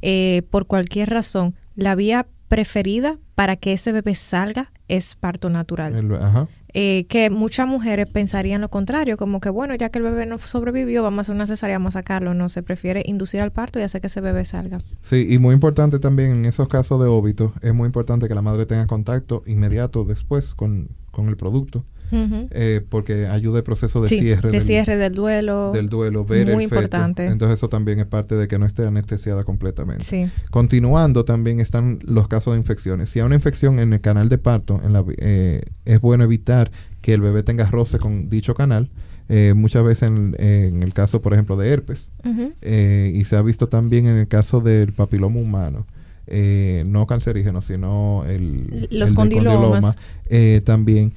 [0.02, 5.94] eh, por cualquier razón, la vía preferida para que ese bebé salga es parto natural.
[5.94, 6.48] El- ajá.
[6.76, 10.38] Eh, que muchas mujeres pensarían lo contrario, como que bueno, ya que el bebé no
[10.38, 12.34] sobrevivió, vamos a hacer una cesárea, vamos a sacarlo.
[12.34, 14.78] No, se prefiere inducir al parto y hacer que ese bebé salga.
[15.00, 18.42] Sí, y muy importante también en esos casos de óbito, es muy importante que la
[18.42, 24.08] madre tenga contacto inmediato después con, con el producto, Eh, porque ayuda el proceso de
[24.08, 25.72] Sí, cierre, de del, cierre del duelo.
[25.72, 26.80] del duelo, ver Muy el feto.
[26.82, 27.26] importante.
[27.26, 30.04] Entonces eso también es parte de que no esté anestesiada completamente.
[30.04, 30.26] Sí.
[30.50, 33.08] Continuando también están los casos de infecciones.
[33.08, 36.70] Si hay una infección en el canal de parto, en la, eh, es bueno evitar
[37.00, 38.90] que el bebé tenga roce con dicho canal.
[39.28, 42.10] Eh, muchas veces en, en el caso, por ejemplo, de herpes,
[42.60, 45.86] eh, y se ha visto también en el caso del papiloma humano,
[46.26, 49.96] eh, no cancerígeno, sino el, Los el condilomas.
[50.28, 51.14] eh, también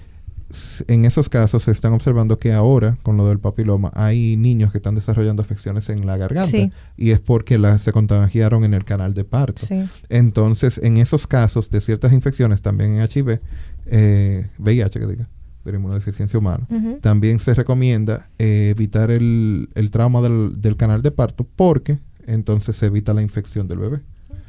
[0.88, 4.78] en esos casos se están observando que ahora, con lo del papiloma, hay niños que
[4.78, 6.72] están desarrollando afecciones en la garganta Sí.
[6.96, 9.66] y es porque las se contagiaron en el canal de parto.
[9.66, 9.88] Sí.
[10.10, 13.40] Entonces, en esos casos de ciertas infecciones, también en HIV,
[13.88, 15.30] eh, VIH, que diga,
[15.64, 16.66] pero inmunodeficiencia humana,
[17.02, 22.76] también se recomienda eh, evitar el, el trauma del, del canal de parto porque entonces
[22.78, 24.00] se evita la infección del bebé.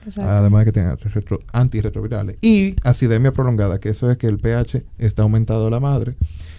[0.05, 0.31] Exacto.
[0.31, 2.37] Además de que tenga retro- antirretrovirales.
[2.41, 6.17] Y acidemia prolongada, que eso es que el pH está aumentado de la madre.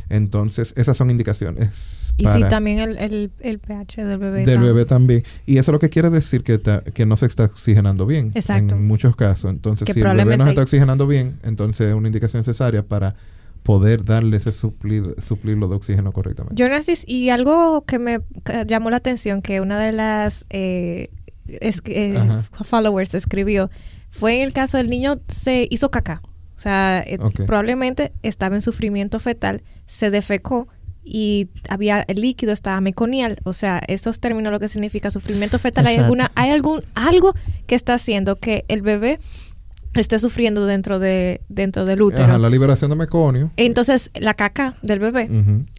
[0.10, 4.44] Entonces, esas son indicaciones y sí, para también el, el, el pH del bebé.
[4.46, 5.24] del bebé también.
[5.46, 8.32] Y eso lo que quiere decir que, ta- que no se está oxigenando bien.
[8.34, 8.76] Exacto.
[8.76, 9.52] En muchos casos.
[9.52, 12.82] Entonces, Que si el bebé no se está oxigenando bien, entonces es una indicación necesaria
[12.84, 13.16] para
[13.62, 16.62] poder darle ese suplir, suplirlo de oxígeno correctamente.
[16.62, 18.22] Jonasis, y algo que me
[18.66, 21.10] llamó la atención, que una de las eh,
[21.62, 22.14] es- eh,
[22.64, 23.70] followers escribió,
[24.12, 26.22] fue en el caso del niño se hizo caca.
[26.56, 30.68] O sea, eh, probablemente estaba en sufrimiento fetal, se defecó
[31.04, 35.88] y había el líquido estaba meconial, o sea, estos términos lo que significa sufrimiento fetal,
[35.88, 37.34] hay alguna hay algún algo
[37.66, 39.20] que está haciendo que el bebé
[39.94, 42.24] esté sufriendo dentro de dentro del útero.
[42.26, 43.52] Ajá, la liberación de meconio.
[43.58, 45.30] Entonces, la caca del bebé,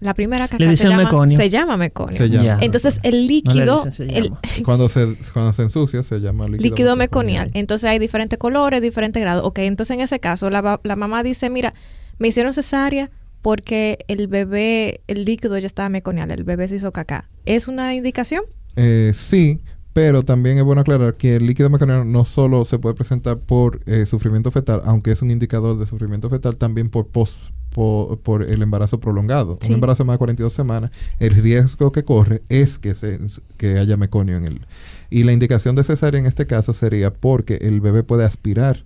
[0.01, 1.37] la primera caca Le se llama, meconio.
[1.37, 2.17] se llama meconio.
[2.17, 2.45] Se llama.
[2.45, 2.59] Ya.
[2.61, 4.33] Entonces, el líquido, dicen se el.
[4.65, 7.51] Cuando se, cuando se ensucia se llama líquido, líquido meconial.
[7.55, 9.47] Entonces, hay diferentes colores, diferentes grados.
[9.47, 11.75] Ok, entonces en ese caso, la, la mamá dice, mira,
[12.19, 13.11] me hicieron cesárea
[13.43, 17.29] porque el bebé, el líquido ya estaba meconial, el bebé se hizo caca.
[17.47, 18.43] ¿Es una indicación?
[18.77, 19.61] Eh, sí,
[19.93, 23.81] pero también es bueno aclarar que el líquido meconiano no solo se puede presentar por
[23.87, 27.39] eh, sufrimiento fetal, aunque es un indicador de sufrimiento fetal, también por post,
[27.71, 29.59] por, por el embarazo prolongado.
[29.61, 29.69] Sí.
[29.69, 33.19] Un embarazo de más de 42 semanas, el riesgo que corre es que, se,
[33.57, 34.61] que haya meconio en él.
[35.11, 38.85] Y la indicación de cesárea en este caso sería porque el bebé puede aspirar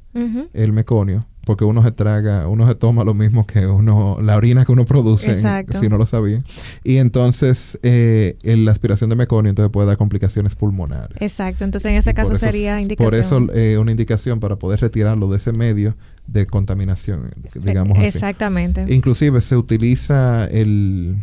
[0.52, 4.64] el meconio, porque uno se traga, uno se toma lo mismo que uno, la orina
[4.64, 5.80] que uno produce, en- Exacto.
[5.80, 6.40] si no lo sabía.
[6.84, 11.16] Y entonces eh, el- la aspiración de meconio entonces puede dar complicaciones pulmonares.
[11.20, 11.64] Exacto.
[11.64, 13.10] Entonces, en ese Y caso sería es- indicación.
[13.10, 17.30] Por eso eh, una indicación para poder retirarlo de ese medio de contaminación,
[17.62, 18.06] digamos así.
[18.06, 18.86] Exactamente.
[18.88, 21.16] Inclusive se utiliza el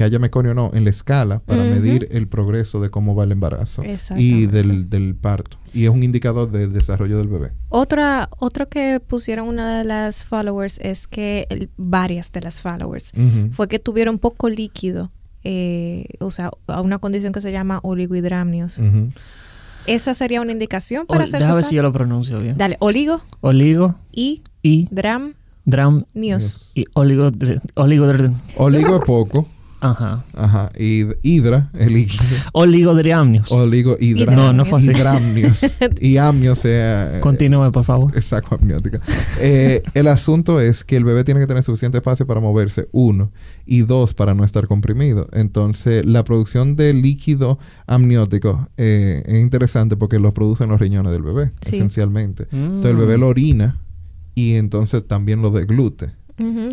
[0.00, 3.24] que haya meconio o no en la escala para medir el progreso de cómo va
[3.24, 3.82] el embarazo
[4.16, 5.58] y del, del parto.
[5.74, 7.50] Y es un indicador del desarrollo del bebé.
[7.68, 13.12] Otra, otro que pusieron una de las followers es que, el- varias de las followers,
[13.52, 15.10] fue que tuvieron poco líquido,
[15.44, 18.78] eh, o sea, a una condición que se llama oligohidramnios.
[18.78, 19.10] Ujú.
[19.86, 22.56] ¿Esa sería una indicación para hacer Déjame ver si yo lo pronuncio bien.
[22.56, 25.34] Dale, oligo Oligo y y dram
[25.66, 26.70] dram nios.
[26.74, 27.30] y oligo
[27.74, 28.06] oligo
[28.56, 29.46] Oligo es poco.
[29.80, 30.24] Ajá.
[30.34, 30.70] Ajá.
[30.78, 32.22] Y hidra es líquido.
[32.52, 33.50] Oligodriamnios.
[33.52, 34.34] Oligo hidra.
[34.34, 34.90] No, no fue así.
[34.90, 35.60] Hidramnios.
[36.00, 37.18] y amnio sea.
[37.18, 38.12] eh, Continúe, por favor.
[38.16, 39.00] Exacto, amniótica.
[39.40, 43.32] Eh, el asunto es que el bebé tiene que tener suficiente espacio para moverse, uno,
[43.66, 45.28] y dos, para no estar comprimido.
[45.32, 51.22] Entonces, la producción de líquido amniótico eh, es interesante porque lo producen los riñones del
[51.22, 51.76] bebé, Sí.
[51.76, 52.44] esencialmente.
[52.50, 52.56] Mm.
[52.56, 53.80] Entonces, el bebé lo orina
[54.34, 56.10] y entonces también lo deglute.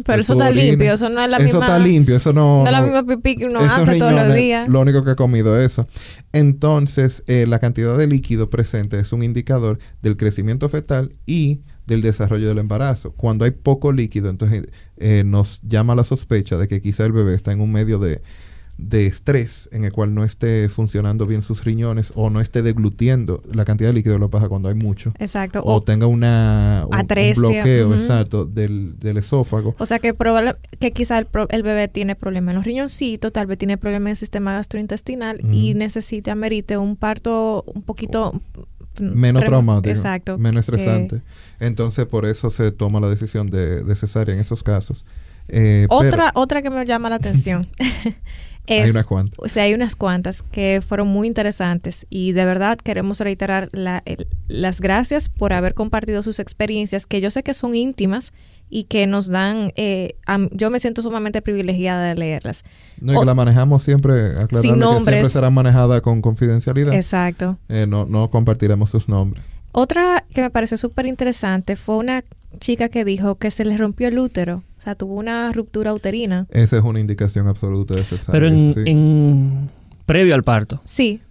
[0.06, 1.66] Pero eso está orina- limpio, eso no es la eso misma...
[1.66, 2.62] está limpio, eso no...
[2.62, 4.70] No es la misma pipí que uno hace todos los días.
[4.70, 5.88] Lo único que ha comido es eso.
[6.34, 12.02] Entonces, eh, la cantidad de líquido presente es un indicador del crecimiento fetal y del
[12.02, 13.12] desarrollo del embarazo.
[13.14, 17.34] Cuando hay poco líquido, entonces eh, nos llama la sospecha de que quizá el bebé
[17.34, 18.22] está en un medio de
[18.78, 23.42] de estrés en el cual no esté funcionando bien sus riñones o no esté deglutiendo
[23.52, 25.14] la cantidad de líquido lo pasa cuando hay mucho.
[25.18, 25.62] Exacto.
[25.66, 29.76] O, tenga una, un, bloqueo exacto del, del esófago.
[29.80, 33.34] O sea que probable, que quizá el, pro- el bebé tiene problemas en los riñoncitos,
[33.34, 35.80] tal vez tiene problemas en el sistema gastrointestinal y Ujú.
[35.80, 38.40] necesite, amerite un parto un poquito
[39.00, 40.38] menos traumático, Exacto.
[40.38, 41.22] menos que- estresante.
[41.60, 45.04] Entonces, por eso se toma la decisión de, de cesárea en esos casos.
[45.50, 47.66] Eh, pero Otra, otra que me llama la atención
[48.68, 49.40] es, hay unas cuantas.
[49.40, 54.04] o sea, hay unas cuantas que fueron muy interesantes y de verdad queremos reiterar la-
[54.06, 58.34] el- las gracias por haber compartido sus experiencias que yo sé que son íntimas
[58.70, 60.16] y que nos dan, eh,
[60.52, 62.66] yo me siento sumamente privilegiada de leerlas.
[63.00, 65.32] No, y o- que la manejamos siempre, Sin que siempre nombres.
[65.32, 66.94] será manejada con confidencialidad.
[66.94, 67.58] Exacto.
[67.70, 69.46] Eh, no, no compartiremos sus nombres.
[69.72, 72.26] Otra que me pareció súper interesante fue una
[72.60, 76.46] chica que dijo que se le rompió el útero, o sea, tuvo una ruptura uterina.
[76.52, 78.32] Esa es una indicación absoluta de cesárea.
[78.32, 78.80] Pero en, sí.
[78.86, 79.70] en-
[80.06, 80.80] previo al parto.
[80.86, 81.22] Sí.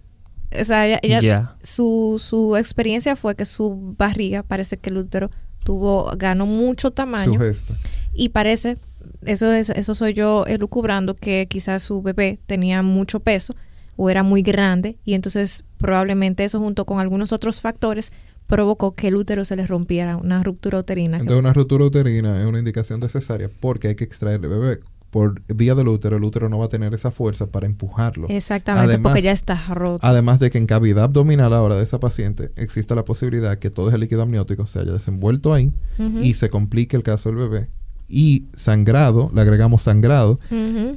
[0.59, 5.29] O sea, ella, ella- su, su experiencia fue que su barriga, parece que el útero
[5.63, 7.73] tuvo, ganó mucho tamaño Su gesto.
[8.13, 8.77] y parece,
[9.25, 13.53] eso es, eso soy yo elucubrando que quizás su bebé tenía mucho peso
[13.97, 18.11] o era muy grande y entonces probablemente eso junto con algunos otros factores
[18.47, 21.17] provocó que el útero se le rompiera, una ruptura uterina.
[21.17, 24.79] Entonces, una ruptura uterina es una indicación de cesárea porque hay que extraer el bebé.
[25.11, 28.27] Por vía del útero, el útero no va a tener esa fuerza para empujarlo.
[28.29, 30.05] Exactamente, Además- porque ya está roto.
[30.05, 33.89] Además de que en cavidad abdominal ahora de esa paciente existe la posibilidad que todo
[33.89, 35.73] ese líquido amniótico se haya desenvuelto ahí
[36.21, 37.67] y se complique el caso del bebé.
[38.09, 40.39] Y sangrado, le agregamos sangrado.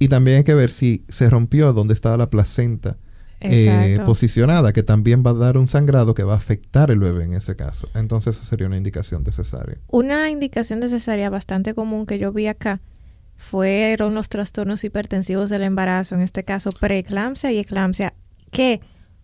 [0.01, 2.97] Y también hay que ver si se rompió donde estaba la placenta
[3.41, 7.25] eh, posicionada, que también va a dar un sangrado que va a afectar el bebé
[7.25, 7.89] en ese caso.
[7.95, 9.79] Entonces, esa sería una indicación de cesárea.
[9.89, 12.81] Una indicación de cesárea bastante común que yo vi acá
[13.37, 18.13] fueron los trastornos hipertensivos del embarazo, en este caso preeclampsia y eclampsia,
[18.51, 18.81] que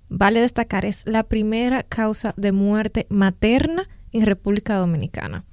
[0.09, 5.45] vale destacar es la primera causa de muerte materna en República Dominicana.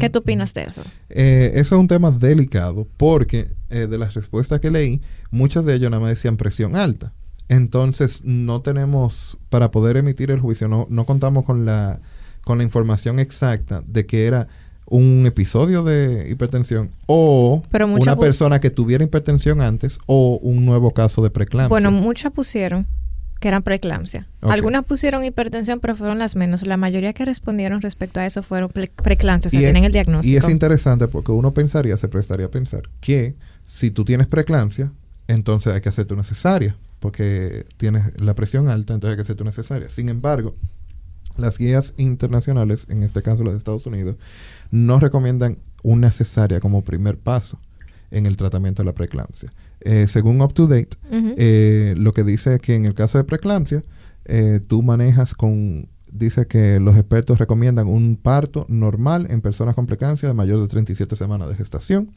[0.00, 0.82] ¿Qué tú opinas de eso?
[1.10, 5.76] Eh, eso es un tema delicado porque eh, de las respuestas que leí, muchas de
[5.76, 7.12] ellas nada más decían presión alta.
[7.54, 11.98] Entonces no tenemos, para poder emitir el juicio, no, no contamos con la,
[12.44, 14.46] con la información exacta de que era
[14.86, 20.92] un episodio de hipertensión o Pero una persona que tuviera hipertensión antes o un nuevo
[20.92, 21.68] caso de preeclampsia.
[21.68, 22.86] Bueno, muchas pusieron
[23.40, 24.28] que eran preeclampsia.
[24.42, 26.64] Algunas pusieron hipertensión, pero fueron las menos.
[26.66, 29.84] La mayoría que respondieron respecto a eso fueron pre- preeclampsia, o sea, Y es- tienen
[29.86, 30.32] el diagnóstico.
[30.32, 33.34] Y es interesante porque uno pensaría, se prestaría a pensar que
[33.64, 34.92] si tú tienes preeclampsia,
[35.26, 39.42] entonces hay que hacerte una cesárea, porque tienes la presión alta, entonces hay que hacerte
[39.42, 39.88] una cesárea.
[39.88, 40.54] Sin embargo,
[41.36, 44.16] las guías internacionales, en este caso las de Estados Unidos,
[44.70, 47.58] no recomiendan una cesárea como primer paso
[48.10, 49.50] en el tratamiento de la preeclampsia.
[49.80, 51.34] Eh, según Up to Date, Ujú.
[51.38, 53.82] eh, lo que dice es que en el caso de preeclampsia,
[54.26, 59.86] eh, tú manejas con, dice que los expertos recomiendan un parto normal en personas con
[59.86, 62.10] preeclampsia de mayor de 37 semanas de gestación.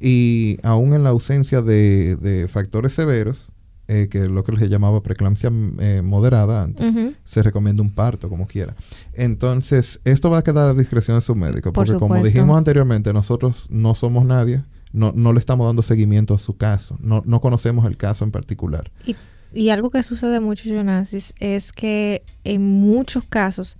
[0.00, 3.50] Y aún en la ausencia de, de factores severos,
[3.90, 8.28] eh, que es lo que se llamaba preeclampsia eh, moderada antes, se recomienda un parto
[8.28, 8.74] como quiera.
[9.14, 13.14] Entonces, esto va a quedar a discreción de su médico, Por porque como dijimos anteriormente,
[13.14, 17.40] nosotros no somos nadie, no, no le estamos dando seguimiento a su caso, no, no
[17.40, 18.90] conocemos el caso en particular.
[19.06, 19.16] Y,
[19.54, 23.78] y algo que sucede mucho, Jonasis, es que en muchos casos,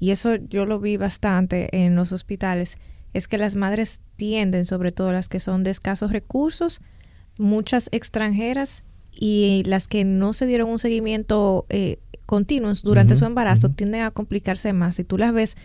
[0.00, 2.76] y eso yo lo vi bastante en los hospitales,
[3.12, 6.80] es que las madres tienden, sobre todo las que son de escasos recursos,
[7.38, 8.82] muchas extranjeras
[9.18, 14.10] y las que no se dieron un seguimiento eh, continuo durante su embarazo, tienden a
[14.10, 14.96] complicarse más.
[14.96, 15.56] Si tú las ves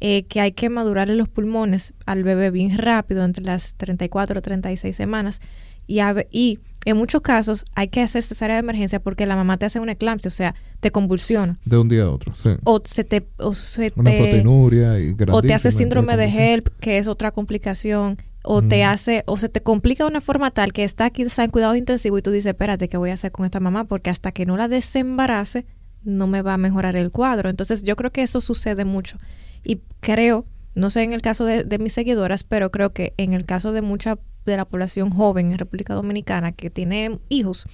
[0.00, 4.42] eh, que hay que madurarle los pulmones al bebé bien rápido, entre las 34 o
[4.42, 5.40] 36 semanas,
[5.86, 9.56] y, a y en muchos casos hay que hacer cesárea de emergencia porque la mamá
[9.56, 11.58] te hace una eclampsia, o sea, te convulsiona.
[11.64, 12.50] De un día a otro, sí.
[12.64, 16.26] O se te, o se Una te- proteinuria y o te hace síndrome de.
[16.26, 20.50] HELP, que es otra complicación, o te hace, o se te complica de una forma
[20.50, 23.32] tal que está quizá en cuidado intensivo y tú dices, espérate, ¿qué voy a hacer
[23.32, 23.84] con esta mamá?
[23.84, 25.66] Porque hasta que no la desembarace,
[26.02, 27.50] no me va a mejorar el cuadro.
[27.50, 29.18] Entonces yo creo que eso sucede mucho.
[29.64, 33.32] Y creo, no sé en el caso de, de mis seguidoras, pero creo que en
[33.32, 37.66] el caso de mucha de la población joven en República Dominicana que tiene hijos,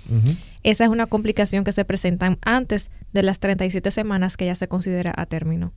[0.63, 4.69] esa es una complicación que se presenta antes de las 37 semanas que ya se
[4.69, 5.73] considera a término.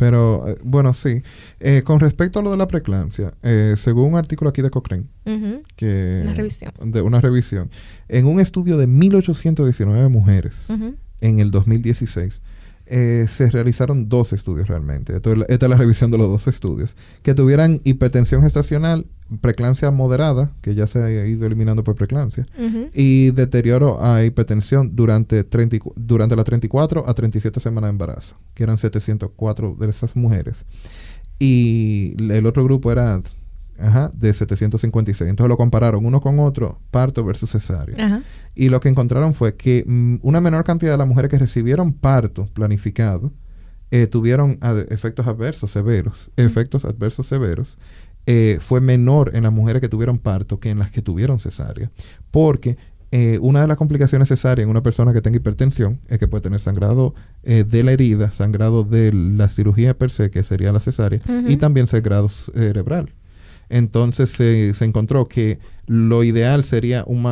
[0.00, 1.22] Pero, eh, bueno, sí.
[1.60, 5.04] Eh, con respecto a lo de la preeclampsia, eh, según un artículo aquí de Cochrane,
[5.76, 6.72] que Una revisión.
[6.82, 7.70] de una revisión,
[8.08, 10.94] en un estudio de 1819 mujeres Ujú.
[11.20, 12.42] en el 2016,
[12.90, 15.14] eh, se realizaron dos estudios realmente.
[15.16, 16.96] Esto esta es la revisión de los dos estudios.
[17.22, 19.06] Que tuvieran hipertensión gestacional
[19.40, 22.46] preeclampsia moderada, que ya se ha ido eliminando por preeclampsia,
[22.92, 27.92] y deterioro a hipertensión durante, 30 y cu- durante las 34 a 37 semanas de
[27.92, 30.66] embarazo, que eran 704 de esas mujeres.
[31.38, 33.22] Y el otro grupo era
[33.80, 35.30] ajá, de 756.
[35.30, 38.04] Entonces lo compararon uno con otro, parto versus cesárea.
[38.04, 38.22] Ajá.
[38.54, 41.92] Y lo que encontraron fue que mm, una menor cantidad de las mujeres que recibieron
[41.92, 43.32] parto planificado
[43.90, 47.78] eh, tuvieron efectos adversos severos, efectos adversos severos,
[48.26, 51.90] eh, fue menor en las mujeres que tuvieron parto que en las que tuvieron cesárea.
[52.30, 52.76] Porque
[53.12, 56.42] eh, una de las complicaciones cesáreas en una persona que tenga hipertensión es que puede
[56.42, 60.78] tener sangrado eh, de la herida, sangrado de la cirugía per se, que sería la
[60.78, 63.12] cesárea, y también sangrado cerebral.
[63.70, 67.24] Entonces se, encontró que lo ideal sería un,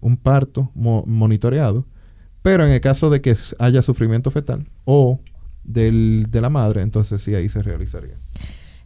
[0.00, 1.86] un- parto mo- monitoreado,
[2.42, 5.20] pero en el caso de que haya sufrimiento fetal o
[5.64, 8.16] del, de la madre, entonces sí ahí se realizaría.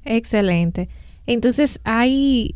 [0.05, 0.89] Excelente.
[1.27, 2.55] Entonces, hay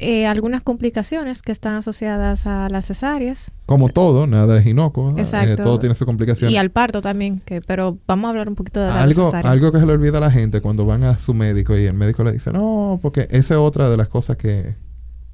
[0.00, 5.10] eh, algunas complicaciones que están asociadas a las cesáreas Como todo, nada es inocuo.
[5.18, 5.52] Exacto.
[5.52, 6.50] Eh, todo tiene su complicación.
[6.50, 9.50] y al parto también, que, pero vamos a hablar un poquito de la algo, cesárea.
[9.50, 11.94] algo que se le olvida a la gente cuando van a su médico y el
[11.94, 14.74] médico le dice, no, porque esa es otra de las cosas que,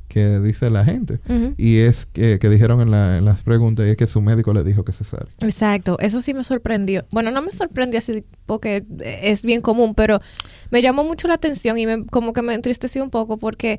[0.08, 1.20] que dice la gente.
[1.56, 4.52] Y es que, que dijeron en, la- en las preguntas y es que su médico
[4.52, 5.26] le dijo que cesárea.
[5.40, 7.04] Exacto, eso sí me sorprendió.
[7.12, 10.20] Bueno, no me sorprendió así porque es bien común, pero
[10.70, 13.78] me llamó mucho la atención y me, como que me entristeció un poco porque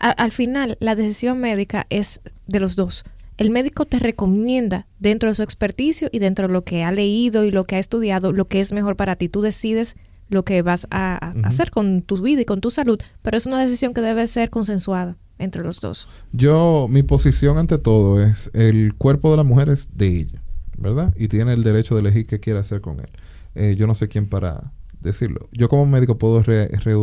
[0.00, 3.04] a- al final la decisión médica es de los dos.
[3.38, 7.44] El médico te recomienda dentro de su experticio y dentro de lo que ha leído
[7.44, 9.28] y lo que ha estudiado lo que es mejor para ti.
[9.30, 9.96] Tú decides
[10.28, 13.60] lo que vas a, hacer con tu vida y con tu salud, pero es una
[13.62, 16.08] decisión que debe ser consensuada entre los dos.
[16.32, 20.42] Yo, mi posición ante todo es el cuerpo de la mujer es de ella,
[20.76, 21.14] ¿verdad?
[21.16, 23.08] Y tiene el derecho de elegir qué quiere hacer con él.
[23.54, 25.48] Eh, yo no sé quién para decirlo.
[25.52, 26.94] Yo como médico puedo re- re-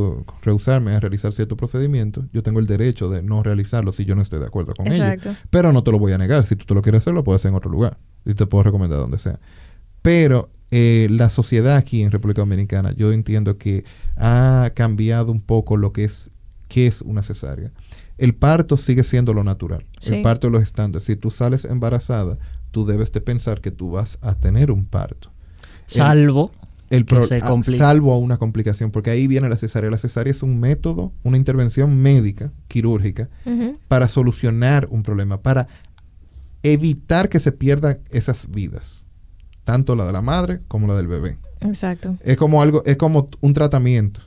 [0.44, 2.26] rehusarme a realizar cierto procedimiento.
[2.34, 5.06] Yo tengo el derecho de no realizarlo si yo no estoy de acuerdo con ello.
[5.08, 5.36] Exacto.
[5.50, 6.44] Pero no te lo voy a negar.
[6.46, 7.98] Si tú te lo quieres hacer, lo puedes hacer en otro lugar.
[8.26, 9.40] Y te puedo recomendar donde sea.
[10.02, 13.84] Pero eh, la sociedad aquí en República Dominicana, yo entiendo que
[14.16, 16.32] ha cambiado un poco lo que es,
[16.68, 17.72] qué es una cesárea.
[18.18, 19.86] El parto sigue siendo lo natural.
[20.02, 20.16] Sí.
[20.16, 21.02] El parto es lo estándar.
[21.02, 22.38] Si tú sales embarazada,
[22.72, 25.32] tú debes de pensar que tú vas a tener un parto.
[25.86, 27.78] Salvo El Que pro- se a- complica.
[27.78, 29.90] salvo a una complicación, porque ahí viene la cesárea.
[29.92, 33.30] La cesárea es un método, una intervención médica, quirúrgica,
[33.88, 35.68] para solucionar un problema, para
[36.64, 39.06] evitar que se pierdan esas vidas,
[39.64, 41.38] tanto la de la madre como la del bebé.
[41.62, 42.18] Exacto.
[42.22, 44.22] Es como algo, es como un tratamiento.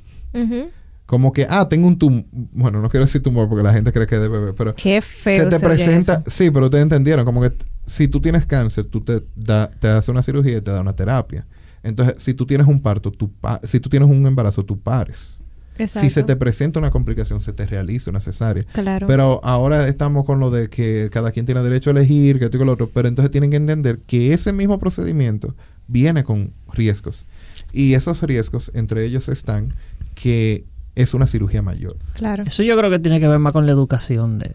[1.06, 2.24] Como que, ah, tengo un tumor.
[2.30, 5.00] Bueno, no quiero decir tumor porque la gente cree que es de bebé, pero Qué
[5.02, 5.44] feo.
[5.44, 6.12] se te se presenta.
[6.12, 6.22] eso.
[6.28, 7.24] Sí, pero ustedes entendieron.
[7.24, 7.52] Como que
[7.84, 10.94] si tú tienes cáncer, tú te, da, te hace una cirugía y te da una
[10.94, 11.46] terapia.
[11.82, 15.42] Entonces, si tú tienes un parto, tú pa- si tú tienes un embarazo, tú pares.
[15.78, 16.06] Exacto.
[16.06, 18.64] Si se te presenta una complicación, se te realiza una cesárea.
[18.74, 19.06] Claro.
[19.06, 22.58] Pero ahora estamos con lo de que cada quien tiene derecho a elegir, que esto
[22.58, 22.90] y que lo otro.
[22.92, 25.54] Pero entonces tienen que entender que ese mismo procedimiento
[25.88, 27.24] viene con riesgos.
[27.72, 29.72] Y esos riesgos, entre ellos están
[30.14, 30.64] que
[30.96, 31.96] es una cirugía mayor.
[32.12, 32.42] claro.
[32.46, 34.52] Eso yo creo que tiene que ver más con la educación de,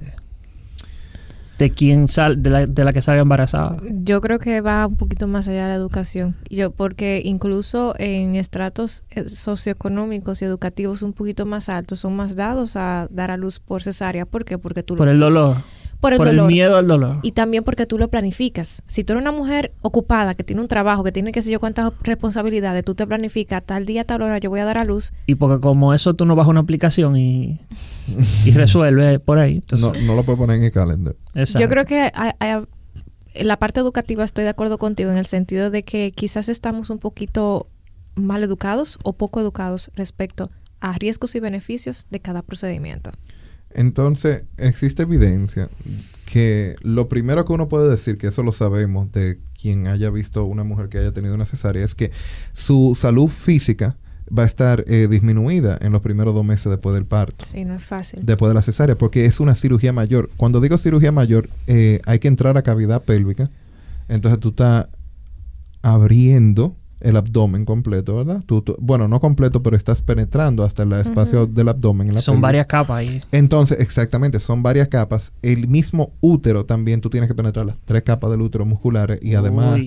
[1.57, 3.77] de quien sal, de la, de la que salga embarazada.
[4.03, 6.35] Yo creo que va un poquito más allá de la educación.
[6.49, 12.35] Yo, porque incluso en estratos eh, socioeconómicos y educativos un poquito más altos son más
[12.35, 14.25] dados a dar a luz por cesárea.
[14.25, 14.57] ¿Por qué?
[14.57, 15.57] Porque tú Por lo, el dolor.
[16.05, 16.49] Por el por dolor.
[16.49, 17.17] el miedo al dolor.
[17.23, 18.81] Y también porque tú lo planificas.
[18.87, 21.59] Si tú eres una mujer ocupada, que tiene un trabajo, que tiene qué sé yo
[21.59, 25.13] cuántas responsabilidades, tú te planificas, tal día, tal hora yo voy a dar a luz.
[25.27, 27.59] Y porque como eso tú no bajas una aplicación y,
[28.45, 29.55] y resuelves por ahí.
[29.55, 31.15] Entonces, No, no lo puedo poner en el calendar.
[31.33, 31.61] exacto.
[31.61, 32.63] Yo creo que hay- hay-
[33.33, 36.89] en la parte educativa estoy de acuerdo contigo en el sentido de que quizás estamos
[36.89, 37.67] un poquito
[38.15, 43.11] mal educados o poco educados respecto a riesgos y beneficios de cada procedimiento.
[43.75, 45.69] Entonces, existe evidencia
[46.25, 50.45] que lo primero que uno puede decir, que eso lo sabemos de quien haya visto
[50.45, 52.11] una mujer que haya tenido una cesárea, es que
[52.53, 53.97] su salud física
[54.35, 57.45] va a estar eh, disminuida en los primeros dos meses después del parto.
[57.45, 58.21] Sí, no es fácil.
[58.25, 60.29] después de la cesárea, porque es una cirugía mayor.
[60.37, 63.49] Cuando digo cirugía mayor, eh, hay que entrar a cavidad pélvica.
[64.07, 64.87] Entonces tú estás
[65.81, 68.41] abriendo el abdomen completo, ¿verdad?
[68.45, 72.09] Tú, tú- bueno, no completo, pero estás penetrando hasta el espacio del abdomen.
[72.09, 72.41] en la Son pelvis.
[72.41, 73.21] varias capas ahí.
[73.31, 75.31] Entonces, exactamente, son varias capas.
[75.41, 79.35] El mismo útero también, tú tienes que penetrar las tres capas del útero musculares y
[79.35, 79.79] además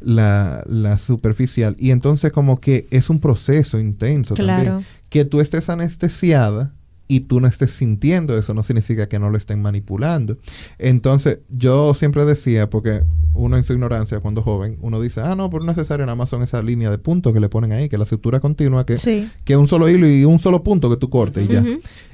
[0.00, 1.74] la, la superficial.
[1.78, 4.64] Y entonces como que es un proceso intenso Claro.
[4.64, 4.86] también.
[5.08, 6.72] Que tú estés anestesiada
[7.08, 10.36] y tú no estés sintiendo eso, no significa que no lo estén manipulando.
[10.78, 13.02] Entonces, yo siempre decía, porque
[13.34, 16.28] uno en su ignorancia, cuando joven, uno dice, ah, no, por una cesárea nada más
[16.30, 19.30] son esa línea de puntos que le ponen ahí, que la sutura continua, que, Sí.
[19.44, 21.64] que un solo hilo y un solo punto que tú cortes y ya.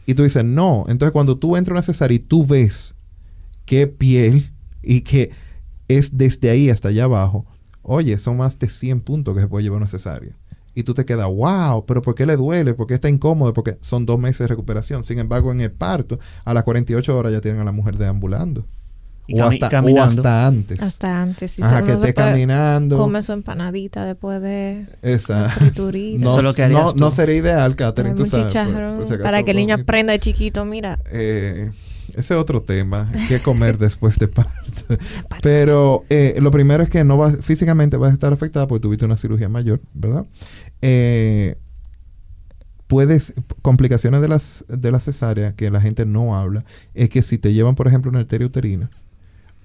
[0.06, 0.84] Y tú dices, no.
[0.88, 2.94] Entonces, cuando tú entras a una cesárea y tú ves
[3.64, 4.50] qué piel
[4.82, 5.30] y que
[5.88, 7.46] es desde ahí hasta allá abajo,
[7.82, 10.36] oye, son más de 100 puntos que se puede llevar una cesárea.
[10.74, 12.72] Y tú te quedas, wow, pero ¿por qué le duele?
[12.74, 13.52] ¿Por qué está incómodo?
[13.52, 15.04] Porque son dos meses de recuperación.
[15.04, 18.64] Sin embargo, en el parto, a las 48 horas ya tienen a la mujer deambulando.
[19.28, 20.82] Y O hasta, o hasta antes.
[20.82, 21.52] Hasta antes.
[21.52, 22.96] Si Ajá, se- que esté caminando.
[22.98, 25.54] Come su empanadita después de Esa.
[25.76, 28.46] No, Eso es lo que no, no sería ideal, Catherine, tú sabes.
[28.46, 30.98] por- chicharrón por si acaso, para que el niño aprenda de chiquito, mira.
[31.12, 31.70] Eh,
[32.14, 34.96] ese es otro tema, qué comer después de parto.
[35.42, 39.04] Pero eh, lo primero es que no vas, físicamente vas a estar afectada porque tuviste
[39.04, 40.26] una cirugía mayor, ¿verdad?
[40.82, 41.56] Eh,
[42.86, 43.32] puedes,
[43.62, 47.52] complicaciones de las de la cesárea que la gente no habla, es que si te
[47.52, 48.90] llevan, por ejemplo, una arteria uterina,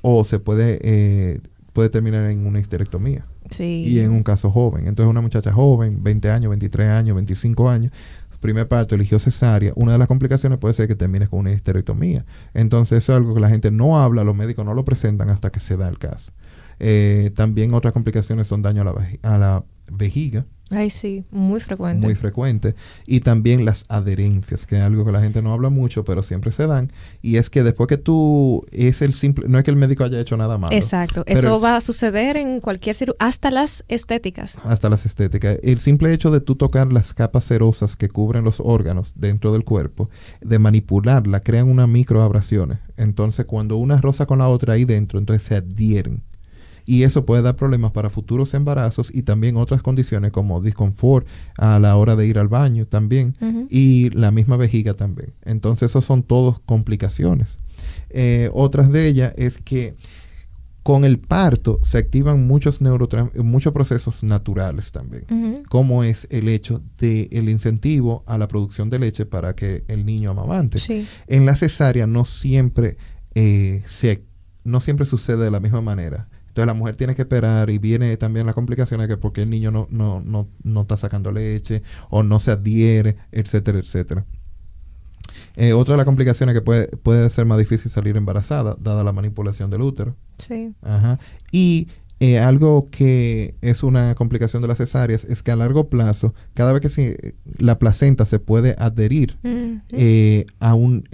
[0.01, 1.39] o se puede, eh,
[1.73, 3.83] puede terminar en una histerectomía Sí.
[3.87, 4.87] y en un caso joven.
[4.87, 7.91] Entonces una muchacha joven, 20 años, 23 años, 25 años,
[8.39, 12.25] primer parto eligió cesárea, una de las complicaciones puede ser que termines con una histerectomía.
[12.53, 15.51] Entonces eso es algo que la gente no habla, los médicos no lo presentan hasta
[15.51, 16.31] que se da el caso.
[16.79, 22.05] Eh, también otras complicaciones son daño a la, a la vejiga, Ay, sí, muy frecuente.
[22.05, 22.75] muy frecuente,
[23.05, 26.51] y también las adherencias, que es algo que la gente no habla mucho, pero siempre
[26.51, 29.77] se dan, y es que después que tú, es el simple, no es que el
[29.77, 30.75] médico haya hecho nada malo.
[30.75, 31.23] Exacto.
[31.25, 34.57] Eso es- va a suceder en cualquier cirugía, hasta las estéticas.
[34.65, 35.57] hasta las estéticas.
[35.63, 39.63] El simple hecho de tú tocar las capas cerosas que cubren los órganos dentro del
[39.63, 40.09] cuerpo,
[40.41, 42.79] de manipularla, crean unas microabrasiones.
[42.97, 46.23] Entonces, cuando una rosa con la otra ahí dentro, entonces se adhieren.
[46.87, 51.27] Y eso puede dar problemas para futuros embarazos y también otras condiciones como disconfort
[51.57, 53.35] a la hora de ir al baño también
[53.69, 55.33] y la misma vejiga también.
[55.43, 57.59] Entonces, esos son todos complicaciones.
[58.09, 59.95] Eh, otras de ellas es que
[60.87, 65.25] con el parto se activan muchos muchos procesos naturales también,
[65.67, 70.31] como es el hecho del incentivo a la producción de leche para que el niño
[70.31, 70.77] amamante.
[70.77, 71.05] Sí.
[71.27, 72.95] En la cesárea no siempre
[73.35, 74.23] eh, se
[74.63, 76.29] no siempre sucede de la misma manera.
[76.57, 79.49] Entonces la mujer tiene que esperar y viene también la complicación de que porque el
[79.51, 84.25] niño no, no, no, no está sacando leche o no se adhiere, etcétera, etcétera.
[85.55, 89.11] Eh, otra de las complicaciones que puede, puede ser más difícil salir embarazada, dada la
[89.11, 90.15] manipulación del útero.
[90.39, 90.73] Sí.
[90.81, 91.19] Ajá.
[91.51, 91.89] Y
[92.19, 96.73] eh, algo que es una complicación de las cesáreas es que a largo plazo, cada
[96.73, 99.37] vez que se- la placenta se puede adherir
[99.91, 101.07] eh, a un...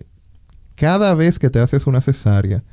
[0.76, 2.64] Cada vez que te haces una cesárea,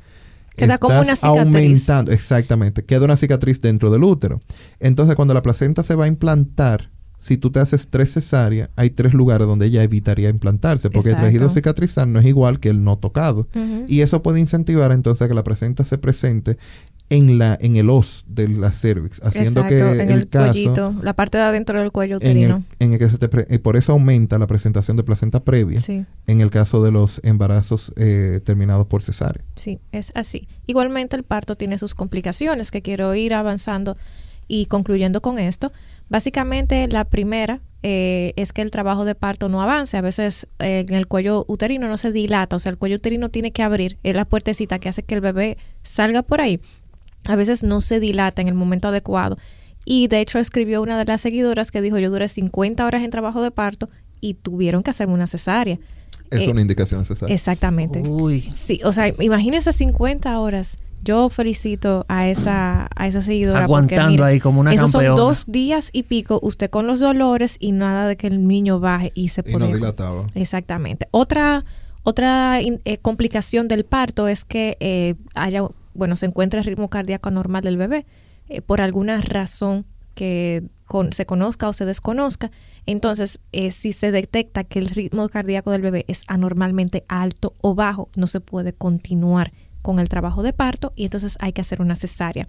[0.55, 1.43] Queda como una cicatriz.
[1.43, 4.39] aumentando, exactamente, queda una cicatriz dentro del útero.
[4.79, 6.89] Entonces, cuando la placenta se va a implantar,
[7.21, 11.17] si tú te haces tres cesáreas, hay tres lugares donde ella evitaría implantarse, porque el
[11.17, 13.47] tejido cicatrizal no es igual que el no tocado.
[13.87, 16.57] Y eso puede incentivar entonces a que la placenta se presente
[17.11, 20.53] en la en el os de la cervix, haciendo Exacto, que en el, el, caso
[20.53, 22.63] cuellito, la parte de adentro del cuello en el, uterino.
[22.79, 25.79] en el que se te pre- eh, por eso aumenta la presentación de placenta previa
[25.79, 29.43] Sí, en el caso de los embarazos eh, terminados por cesárea.
[29.55, 30.47] sí, es así.
[30.65, 33.97] Igualmente el parto tiene sus complicaciones que quiero ir avanzando
[34.47, 35.71] y concluyendo con esto.
[36.09, 39.95] Básicamente la primera eh, es que el trabajo de parto no avance.
[39.97, 43.29] A veces eh, en el cuello uterino no se dilata, o sea, el cuello uterino
[43.29, 46.59] tiene que abrir, es la puertecita que hace que el bebé salga por ahí.
[47.25, 49.37] A veces no se dilata en el momento adecuado.
[49.85, 53.09] Y de hecho escribió una de las seguidoras que dijo, yo duré 50 horas en
[53.09, 55.79] trabajo de parto y tuvieron que hacerme una cesárea.
[56.29, 57.33] Es Eh, una indicación cesárea.
[57.33, 58.01] Exactamente.
[58.07, 58.41] Uy.
[58.55, 60.77] Sí, o sea, imagínense 50 horas.
[61.03, 63.65] Yo felicito a esa, a esa seguidora.
[63.65, 65.19] porque, Aguantando mire, ahí como una Esos son campeona.
[65.19, 69.11] dos días y pico, usted con los dolores y nada de que el niño baje
[69.15, 69.73] y se y no pone.
[69.73, 70.27] dilataba.
[70.35, 71.07] Exactamente.
[71.09, 71.65] Otra,
[72.03, 75.63] otra eh, complicación del parto es que eh, haya,
[75.93, 78.05] bueno, se encuentre el ritmo cardíaco anormal del bebé
[78.49, 79.85] eh, por alguna razón
[80.15, 80.63] que
[81.11, 82.51] se conozca o se desconozca.
[82.85, 87.75] Entonces, eh, si se detecta que el ritmo cardíaco del bebé es anormalmente alto o
[87.75, 91.81] bajo, no se puede continuar con el trabajo de parto y entonces hay que hacer
[91.81, 92.47] una cesárea.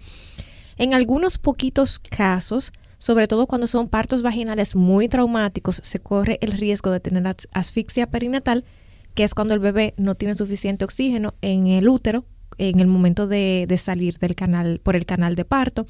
[0.77, 6.51] En algunos poquitos casos, sobre todo cuando son partos vaginales muy traumáticos, se corre el
[6.51, 8.65] riesgo de tener as- asfixia perinatal,
[9.13, 12.25] que es cuando el bebé no tiene suficiente oxígeno en el útero
[12.57, 15.85] en el momento de, de salir del canal por el canal de parto.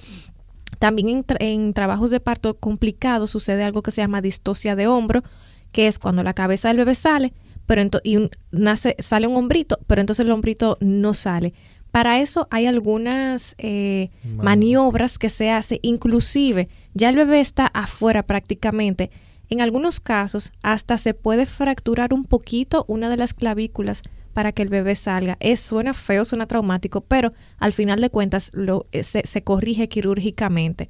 [0.79, 4.87] También en, tra- en trabajos de parto complicados sucede algo que se llama distosia de
[4.87, 5.23] hombro,
[5.71, 7.33] que es cuando la cabeza del bebé sale,
[7.65, 11.53] pero y un- nace, sale un hombrito, pero entonces el hombrito no sale.
[11.91, 17.67] Para eso hay algunas eh, Man- maniobras que se hace, inclusive ya el bebé está
[17.67, 19.09] afuera prácticamente,
[19.49, 24.01] En algunos casos hasta se puede fracturar un poquito una de las clavículas
[24.33, 25.37] para que el bebé salga.
[25.39, 29.87] Es, suena feo, suena traumático, pero al final de cuentas lo, eh, se, se corrige
[29.87, 30.89] quirúrgicamente.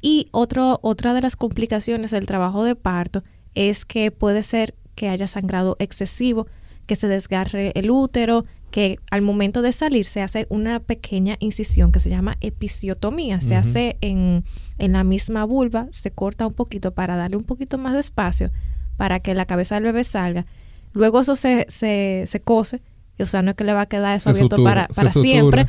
[0.00, 3.22] Y otro, otra de las complicaciones del trabajo de parto
[3.54, 6.46] es que puede ser que haya sangrado excesivo,
[6.86, 11.92] que se desgarre el útero, que al momento de salir se hace una pequeña incisión
[11.92, 13.40] que se llama episiotomía.
[13.40, 14.44] Se hace en,
[14.78, 18.50] en, la misma vulva, se corta un poquito para darle un poquito más de espacio
[18.96, 20.46] para que la cabeza del bebé salga.
[20.92, 22.80] Luego eso se, se, se cose,
[23.18, 25.66] o sea, no es que le va a quedar eso abierto para, para siempre.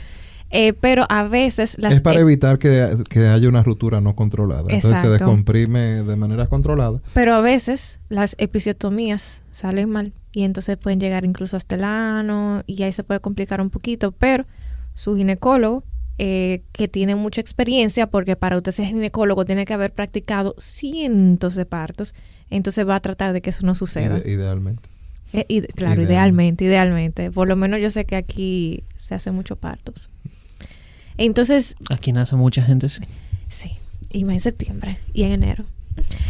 [0.54, 1.94] Eh, pero a veces las...
[1.94, 4.66] Es para e evitar que, que, haya una ruptura no controlada.
[4.68, 7.00] Entonces se descomprime de manera controlada.
[7.14, 12.64] Pero a veces las episiotomías salen mal y entonces pueden llegar incluso hasta el ano
[12.68, 14.46] y ahí se puede complicar un poquito, pero
[14.94, 15.84] su ginecólogo,
[16.18, 21.56] eh, que tiene mucha experiencia, porque para usted ser ginecólogo tiene que haber practicado cientos
[21.56, 22.14] de partos,
[22.50, 24.20] entonces va a tratar de que eso no suceda.
[24.26, 24.90] idealmente.
[25.34, 27.32] Eh, claro, idealmente, idealmente.
[27.32, 30.10] Por lo menos yo sé que aquí se hace muchos partos.
[31.18, 31.76] Entonces...
[31.90, 33.04] Aquí nace mucha gente, sí.
[33.50, 33.72] Sí,
[34.12, 35.66] y va en septiembre y en enero.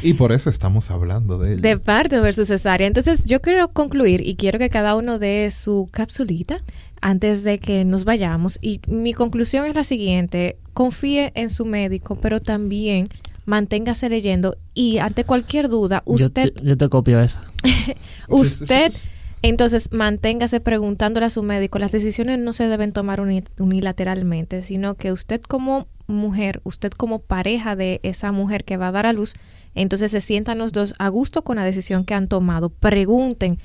[0.02, 1.62] Y por eso estamos hablando de ello.
[1.62, 2.88] De parto versus cesárea.
[2.88, 6.62] Entonces yo quiero concluir y quiero que cada uno dé su capsulita
[7.02, 8.58] antes de que nos vayamos.
[8.62, 10.58] Y mi conclusión es la siguiente.
[10.74, 13.08] Confíe en su médico, pero también
[13.52, 16.54] manténgase leyendo y ante cualquier duda, usted...
[16.64, 17.40] Yo te, copio eso.
[18.30, 18.94] usted...
[19.44, 21.80] Entonces, manténgase preguntándole a su médico.
[21.80, 23.20] Las decisiones no se deben tomar
[23.58, 28.92] unilateralmente, sino que usted como mujer, usted como pareja de esa mujer que va a
[28.92, 29.34] dar a luz,
[29.74, 32.70] entonces se sientan los dos a gusto con la decisión que han tomado.
[32.70, 33.58] Pregunten.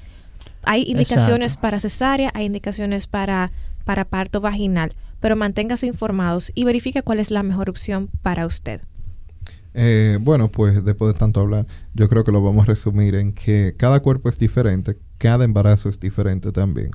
[0.62, 3.52] Hay indicaciones para cesárea, hay indicaciones para,
[3.84, 8.80] para parto vaginal, pero manténgase informados y verifique cuál es la mejor opción para usted.
[9.78, 13.32] Eh, bueno, pues después de tanto hablar, yo creo que lo vamos a resumir en
[13.32, 16.90] que cada cuerpo es diferente, cada embarazo es diferente también.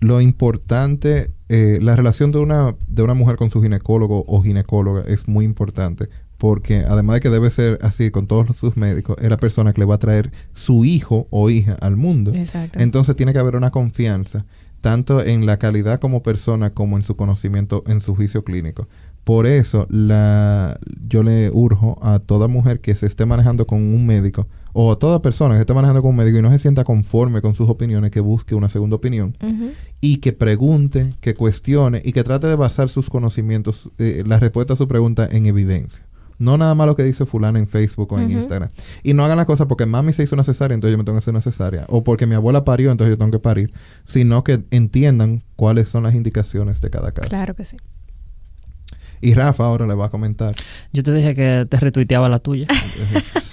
[0.00, 5.02] Lo importante, eh, la relación de una, de una mujer con su ginecólogo o ginecóloga
[5.06, 9.30] es muy importante porque además de que debe ser así con todos sus médicos, es
[9.30, 12.32] la persona que le va a traer su hijo o hija al mundo.
[12.74, 14.44] Entonces tiene que haber una confianza,
[14.80, 18.88] tanto en la calidad como persona como en su conocimiento, en su juicio clínico.
[19.24, 24.06] Por eso la, yo le urjo a toda mujer que se esté manejando con un
[24.06, 26.84] médico o a toda persona que esté manejando con un médico y no se sienta
[26.84, 29.34] conforme con sus opiniones, que busque una segunda opinión
[30.00, 34.74] y que pregunte, que cuestione y que trate de basar sus conocimientos, eh, la respuesta
[34.74, 36.04] a su pregunta en evidencia.
[36.38, 38.68] No nada más lo que dice fulana en Facebook o en Instagram.
[39.02, 41.16] Y no hagan las cosas porque mami se hizo una cesárea, entonces yo me tengo
[41.16, 41.84] que hacer una cesárea.
[41.88, 43.72] O porque mi abuela parió, entonces yo tengo que parir.
[44.02, 47.28] Sino que entiendan cuáles son las indicaciones de cada caso.
[47.28, 47.76] Claro que sí.
[49.20, 50.54] Y Rafa ahora le va a comentar.
[50.92, 52.66] Yo te dije que te retuiteaba la tuya.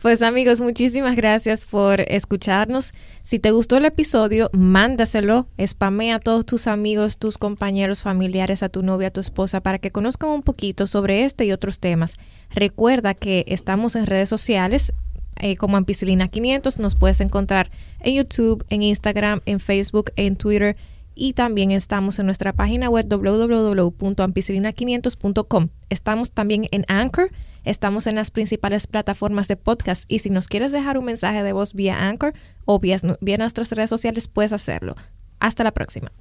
[0.00, 2.94] Pues amigos, muchísimas gracias por escucharnos.
[3.24, 8.68] Si te gustó el episodio, mándaselo, spamea a todos tus amigos, tus compañeros, familiares, a
[8.68, 12.14] tu novia, a tu esposa, para que conozcan un poquito sobre este y otros temas.
[12.50, 14.92] Recuerda que estamos en redes sociales,
[15.40, 16.78] eh, como Ampicilina 500.
[16.78, 20.76] Nos puedes encontrar en YouTube, en Instagram, en Facebook, en Twitter
[21.18, 25.68] y también estamos en nuestra página web www.ampicilina500.com.
[25.90, 27.32] Estamos también en Anchor,
[27.64, 31.52] estamos en las principales plataformas de podcast y si nos quieres dejar un mensaje de
[31.52, 34.94] voz vía Anchor o vía, vía nuestras redes sociales, puedes hacerlo.
[35.40, 36.12] Hasta la próxima.